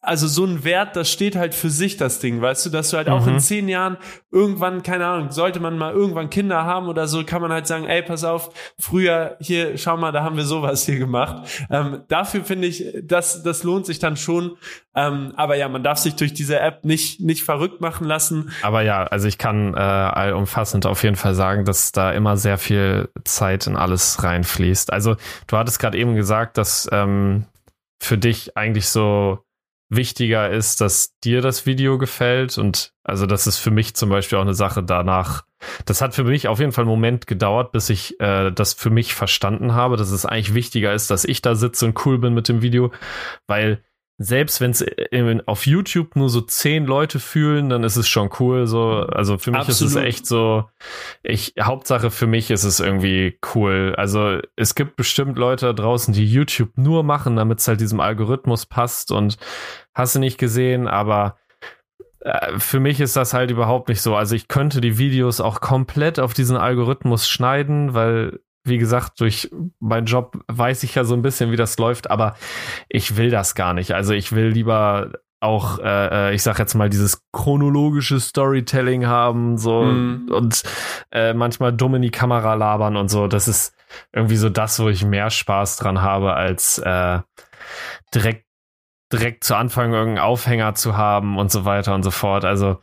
[0.01, 2.97] also so ein Wert, das steht halt für sich, das Ding, weißt du, dass du
[2.97, 3.13] halt mhm.
[3.13, 3.39] auch in mhm.
[3.39, 3.97] zehn Jahren
[4.31, 7.85] irgendwann, keine Ahnung, sollte man mal irgendwann Kinder haben oder so, kann man halt sagen,
[7.85, 11.47] ey, pass auf, früher hier, schau mal, da haben wir sowas hier gemacht.
[11.69, 14.57] Ähm, dafür finde ich, das, das lohnt sich dann schon.
[14.95, 18.51] Ähm, aber ja, man darf sich durch diese App nicht, nicht verrückt machen lassen.
[18.63, 22.57] Aber ja, also ich kann äh, allumfassend auf jeden Fall sagen, dass da immer sehr
[22.57, 24.91] viel Zeit in alles reinfließt.
[24.91, 25.15] Also
[25.47, 27.45] du hattest gerade eben gesagt, dass ähm,
[28.01, 29.39] für dich eigentlich so
[29.89, 32.57] wichtiger ist, dass dir das Video gefällt.
[32.57, 35.43] Und also das ist für mich zum Beispiel auch eine Sache danach.
[35.85, 38.89] Das hat für mich auf jeden Fall einen Moment gedauert, bis ich äh, das für
[38.89, 42.33] mich verstanden habe, dass es eigentlich wichtiger ist, dass ich da sitze und cool bin
[42.33, 42.91] mit dem Video,
[43.47, 43.83] weil
[44.22, 44.86] selbst wenn es
[45.45, 48.67] auf YouTube nur so zehn Leute fühlen, dann ist es schon cool.
[48.67, 49.91] So, also für mich Absolut.
[49.91, 50.65] ist es echt so.
[51.24, 53.95] Ich Hauptsache für mich ist es irgendwie cool.
[53.97, 58.01] Also es gibt bestimmt Leute da draußen, die YouTube nur machen, damit es halt diesem
[58.01, 59.38] Algorithmus passt und
[59.93, 61.38] hast du nicht gesehen, aber
[62.20, 64.17] äh, für mich ist das halt überhaupt nicht so.
[64.17, 69.49] Also ich könnte die Videos auch komplett auf diesen Algorithmus schneiden, weil wie gesagt, durch
[69.80, 72.36] meinen Job weiß ich ja so ein bisschen, wie das läuft, aber
[72.89, 73.93] ich will das gar nicht.
[73.93, 79.57] Also ich will lieber auch, äh, äh ich sag jetzt mal, dieses chronologische Storytelling haben,
[79.57, 80.30] so mm.
[80.32, 80.64] und
[81.12, 83.28] äh, manchmal dumm in die Kamera labern und so.
[83.28, 83.74] Das ist
[84.12, 87.20] irgendwie so das, wo ich mehr Spaß dran habe, als äh,
[88.14, 88.45] direkt
[89.12, 92.45] direkt zu Anfang irgendeinen Aufhänger zu haben und so weiter und so fort.
[92.45, 92.78] Also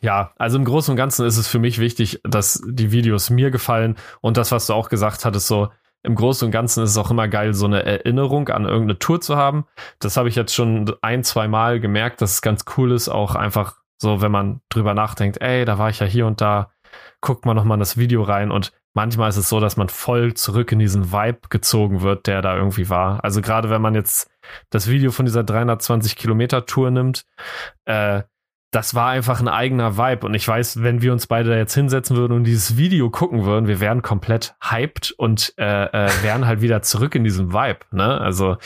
[0.00, 3.50] ja, also im Großen und Ganzen ist es für mich wichtig, dass die Videos mir
[3.50, 5.68] gefallen und das, was du auch gesagt hattest, so
[6.02, 9.22] im Großen und Ganzen ist es auch immer geil, so eine Erinnerung an irgendeine Tour
[9.22, 9.64] zu haben.
[10.00, 13.34] Das habe ich jetzt schon ein, zwei Mal gemerkt, dass es ganz cool ist, auch
[13.34, 16.70] einfach so, wenn man drüber nachdenkt, ey, da war ich ja hier und da,
[17.20, 20.34] guckt man nochmal in das Video rein und manchmal ist es so, dass man voll
[20.34, 23.24] zurück in diesen Vibe gezogen wird, der da irgendwie war.
[23.24, 24.30] Also gerade wenn man jetzt
[24.70, 27.24] das Video von dieser 320 Kilometer Tour nimmt,
[27.86, 28.22] äh,
[28.74, 30.26] das war einfach ein eigener Vibe.
[30.26, 33.44] Und ich weiß, wenn wir uns beide da jetzt hinsetzen würden und dieses Video gucken
[33.44, 37.80] würden, wir wären komplett hyped und äh, äh, wären halt wieder zurück in diesem Vibe.
[37.92, 38.20] Ne?
[38.20, 38.56] Also,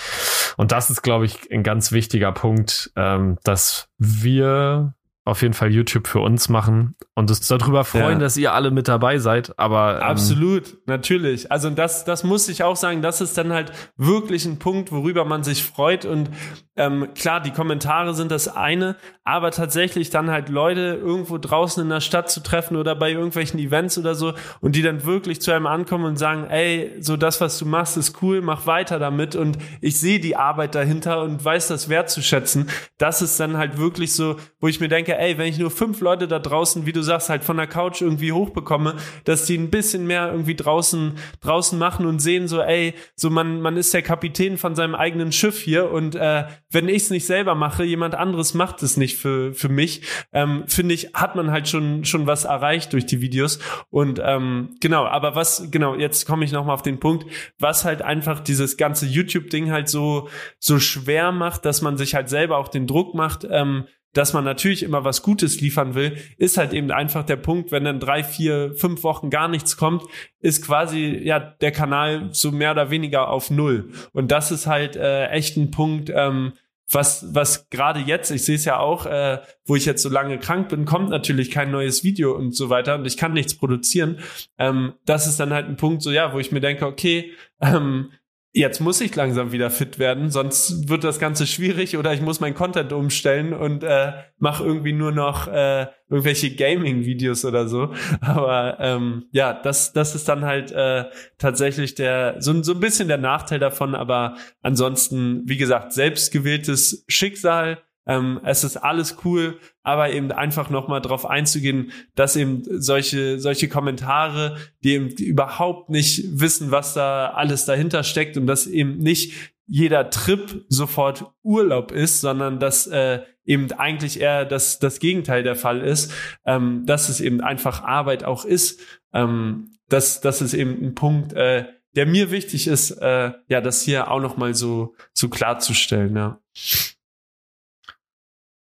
[0.57, 4.95] und das ist, glaube ich, ein ganz wichtiger Punkt, ähm, dass wir
[5.29, 8.19] auf jeden Fall YouTube für uns machen und uns darüber freuen, ja.
[8.19, 9.59] dass ihr alle mit dabei seid.
[9.59, 11.53] Aber ähm, absolut, natürlich.
[11.53, 13.03] Also das, das muss ich auch sagen.
[13.03, 16.07] Das ist dann halt wirklich ein Punkt, worüber man sich freut.
[16.07, 16.31] Und
[16.77, 21.91] ähm, klar, die Kommentare sind das eine, aber tatsächlich dann halt Leute irgendwo draußen in
[21.91, 25.53] der Stadt zu treffen oder bei irgendwelchen Events oder so und die dann wirklich zu
[25.53, 29.35] einem ankommen und sagen, ey, so das, was du machst, ist cool, mach weiter damit
[29.37, 32.71] und ich sehe die Arbeit dahinter und weiß das wertzuschätzen.
[32.97, 36.01] Das ist dann halt wirklich so, wo ich mir denke, ey, wenn ich nur fünf
[36.01, 39.71] Leute da draußen, wie du sagst, halt von der Couch irgendwie hochbekomme, dass die ein
[39.71, 44.03] bisschen mehr irgendwie draußen, draußen machen und sehen so, ey, so man, man ist der
[44.03, 48.15] Kapitän von seinem eigenen Schiff hier und äh, wenn ich es nicht selber mache, jemand
[48.15, 50.03] anderes macht es nicht für, für mich,
[50.33, 53.59] ähm, finde ich, hat man halt schon, schon was erreicht durch die Videos
[53.91, 57.27] und ähm, genau, aber was, genau, jetzt komme ich nochmal auf den Punkt,
[57.59, 62.29] was halt einfach dieses ganze YouTube-Ding halt so, so schwer macht, dass man sich halt
[62.29, 66.57] selber auch den Druck macht, ähm, dass man natürlich immer was Gutes liefern will, ist
[66.57, 70.03] halt eben einfach der Punkt, wenn dann drei, vier, fünf Wochen gar nichts kommt,
[70.41, 73.91] ist quasi ja der Kanal so mehr oder weniger auf Null.
[74.13, 76.53] Und das ist halt äh, echt ein Punkt, ähm,
[76.91, 80.39] was, was gerade jetzt, ich sehe es ja auch, äh, wo ich jetzt so lange
[80.39, 84.21] krank bin, kommt natürlich kein neues Video und so weiter und ich kann nichts produzieren.
[84.59, 88.11] Ähm, das ist dann halt ein Punkt, so ja, wo ich mir denke, okay, ähm,
[88.59, 92.41] jetzt muss ich langsam wieder fit werden, sonst wird das Ganze schwierig oder ich muss
[92.41, 97.95] mein Content umstellen und äh, mache irgendwie nur noch äh, irgendwelche Gaming-Videos oder so.
[98.21, 101.05] Aber ähm, ja, das, das ist dann halt äh,
[101.39, 107.79] tatsächlich der so, so ein bisschen der Nachteil davon, aber ansonsten, wie gesagt, selbstgewähltes Schicksal
[108.09, 113.69] Ähm, es ist alles cool, aber eben einfach nochmal drauf einzugehen, dass eben solche, solche
[113.69, 119.53] Kommentare, die eben überhaupt nicht wissen, was da alles dahinter steckt und dass eben nicht
[119.67, 125.57] jeder Trip sofort Urlaub ist, sondern dass äh, eben eigentlich eher das, das Gegenteil der
[125.57, 126.13] Fall ist,
[126.47, 128.81] ähm, dass es eben einfach Arbeit auch ist.
[129.13, 133.83] Ähm, das, das ist eben ein Punkt, äh, der mir wichtig ist, äh, ja, das
[133.83, 136.41] hier auch noch mal so, so klarzustellen, ja.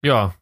[0.04, 0.34] Ja,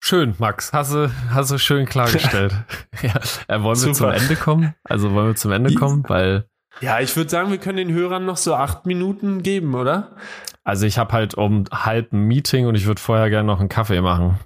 [0.00, 0.72] schön, Max.
[0.72, 2.54] Hast du, hast du schön klargestellt.
[3.02, 3.14] ja,
[3.48, 3.94] äh, wollen wir Super.
[3.94, 4.74] zum Ende kommen?
[4.84, 6.46] Also wollen wir zum Ende kommen, weil
[6.80, 10.16] ja, ich würde sagen, wir können den Hörern noch so acht Minuten geben, oder?
[10.64, 13.68] Also ich habe halt um halb ein Meeting und ich würde vorher gerne noch einen
[13.68, 14.38] Kaffee machen.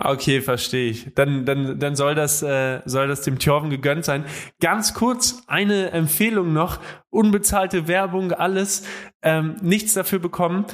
[0.00, 1.12] Okay, verstehe ich.
[1.14, 4.24] Dann, dann, dann soll das, äh, soll das dem Thorben gegönnt sein.
[4.60, 6.78] Ganz kurz eine Empfehlung noch.
[7.10, 8.86] Unbezahlte Werbung, alles.
[9.22, 10.66] Ähm, nichts dafür bekommen.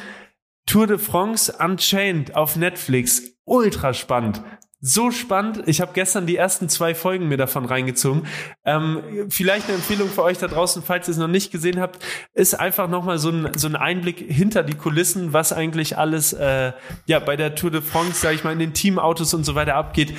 [0.66, 3.22] Tour de France Unchained auf Netflix.
[3.44, 4.42] Ultra spannend
[4.86, 5.62] so spannend.
[5.64, 8.26] Ich habe gestern die ersten zwei Folgen mir davon reingezogen.
[8.66, 12.04] Ähm, vielleicht eine Empfehlung für euch da draußen, falls ihr es noch nicht gesehen habt,
[12.34, 16.72] ist einfach nochmal so ein, so ein Einblick hinter die Kulissen, was eigentlich alles äh,
[17.06, 19.74] ja bei der Tour de France, sage ich mal, in den Teamautos und so weiter
[19.74, 20.12] abgeht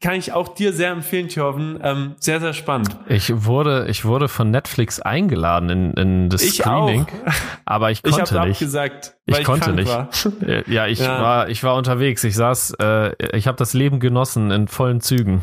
[0.00, 1.78] kann ich auch dir sehr empfehlen, Thorben.
[1.82, 2.96] Ähm, sehr, sehr spannend.
[3.06, 7.32] Ich wurde, ich wurde von Netflix eingeladen in, in das ich Screening, auch.
[7.66, 8.62] aber ich konnte ich nicht.
[8.62, 9.88] Abgesagt, ich, ich konnte nicht.
[9.88, 10.08] War.
[10.66, 11.20] Ja, ich ja.
[11.20, 12.24] war, ich war unterwegs.
[12.24, 15.42] Ich saß, äh, ich habe das Leben genossen in vollen Zügen.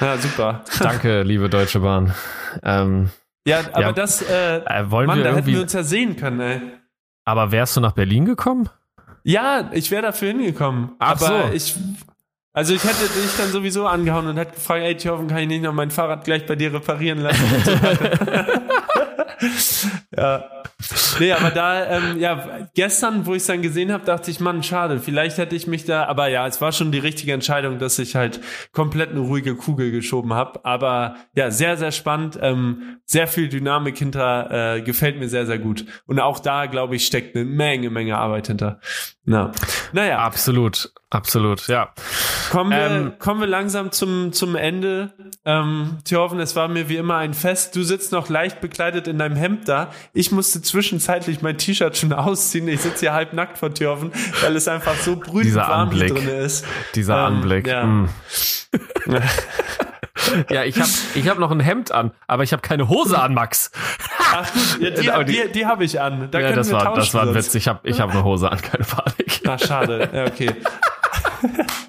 [0.00, 0.62] Ja, super.
[0.80, 2.14] Danke, liebe Deutsche Bahn.
[2.62, 3.10] Ähm,
[3.46, 6.16] ja, aber ja, das, äh, äh wollen Mann, wir da hätten wir uns ja sehen
[6.16, 6.60] können, ey.
[7.24, 8.68] Aber wärst du nach Berlin gekommen?
[9.24, 10.92] Ja, ich wäre dafür hingekommen.
[11.00, 11.52] Ach aber so.
[11.52, 11.74] ich
[12.56, 15.62] also ich hätte dich dann sowieso angehauen und hätte gefragt, ey Tjoven, kann ich nicht
[15.62, 17.44] noch mein Fahrrad gleich bei dir reparieren lassen?
[20.16, 20.44] ja.
[21.18, 24.62] Nee, aber da, ähm, ja, gestern, wo ich es dann gesehen habe, dachte ich, Mann,
[24.62, 27.98] schade, vielleicht hätte ich mich da, aber ja, es war schon die richtige Entscheidung, dass
[27.98, 28.40] ich halt
[28.72, 30.64] komplett eine ruhige Kugel geschoben habe.
[30.64, 35.58] Aber ja, sehr, sehr spannend, ähm, sehr viel Dynamik hinter, äh, gefällt mir sehr, sehr
[35.58, 35.86] gut.
[36.06, 38.80] Und auch da, glaube ich, steckt eine Menge, Menge Arbeit hinter.
[39.24, 39.50] Na.
[39.92, 40.18] Naja.
[40.18, 41.92] Absolut, absolut, ja.
[42.50, 45.12] Kommen wir, ähm, kommen wir langsam zum, zum Ende.
[45.44, 47.74] Ähm, Thorven, es war mir wie immer ein Fest.
[47.74, 49.90] Du sitzt noch leicht bekleidet in deinem Hemd da.
[50.12, 52.68] Ich musste zwischenzeitlich mein T-Shirt schon ausziehen.
[52.68, 54.12] Ich sitze hier halb nackt vor Thorven,
[54.42, 56.64] weil es einfach so brütend warm hier drin ist.
[56.94, 57.66] Dieser ähm, Anblick.
[57.66, 57.84] Ja.
[57.84, 58.08] Mm.
[60.50, 63.34] ja, ich habe ich hab noch ein Hemd an, aber ich habe keine Hose an,
[63.34, 63.70] Max.
[64.32, 64.48] Ach
[64.80, 66.28] ja, die, die, die, habe ich an.
[66.30, 67.54] Da ja, das war, das war ein Witz.
[67.54, 69.40] Ich habe ich hab eine Hose an, keine Panik.
[69.46, 70.08] Ach, schade.
[70.12, 70.54] Ja, okay.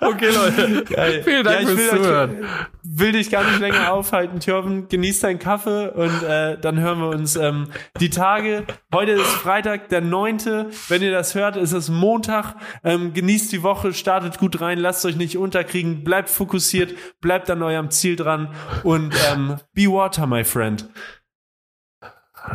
[0.00, 0.84] Okay, Leute.
[0.84, 1.22] Geil.
[1.24, 2.42] Vielen Dank ja, fürs Zuhören.
[2.42, 2.48] Euch,
[2.82, 4.88] will dich gar nicht länger aufhalten, Thorben.
[4.88, 7.68] Genieß deinen Kaffee und äh, dann hören wir uns ähm,
[8.00, 8.64] die Tage.
[8.92, 10.70] Heute ist Freitag, der neunte.
[10.88, 12.54] Wenn ihr das hört, ist es Montag.
[12.84, 17.62] Ähm, genießt die Woche, startet gut rein, lasst euch nicht unterkriegen, bleibt fokussiert, bleibt an
[17.62, 20.88] eurem Ziel dran und ähm, be water, my friend.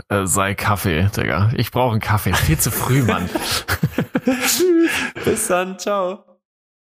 [0.09, 1.51] Äh, sei Kaffee, Digga.
[1.55, 2.33] Ich brauche einen Kaffee.
[2.33, 3.29] Viel zu früh, Mann.
[5.25, 6.32] Bis dann, ciao.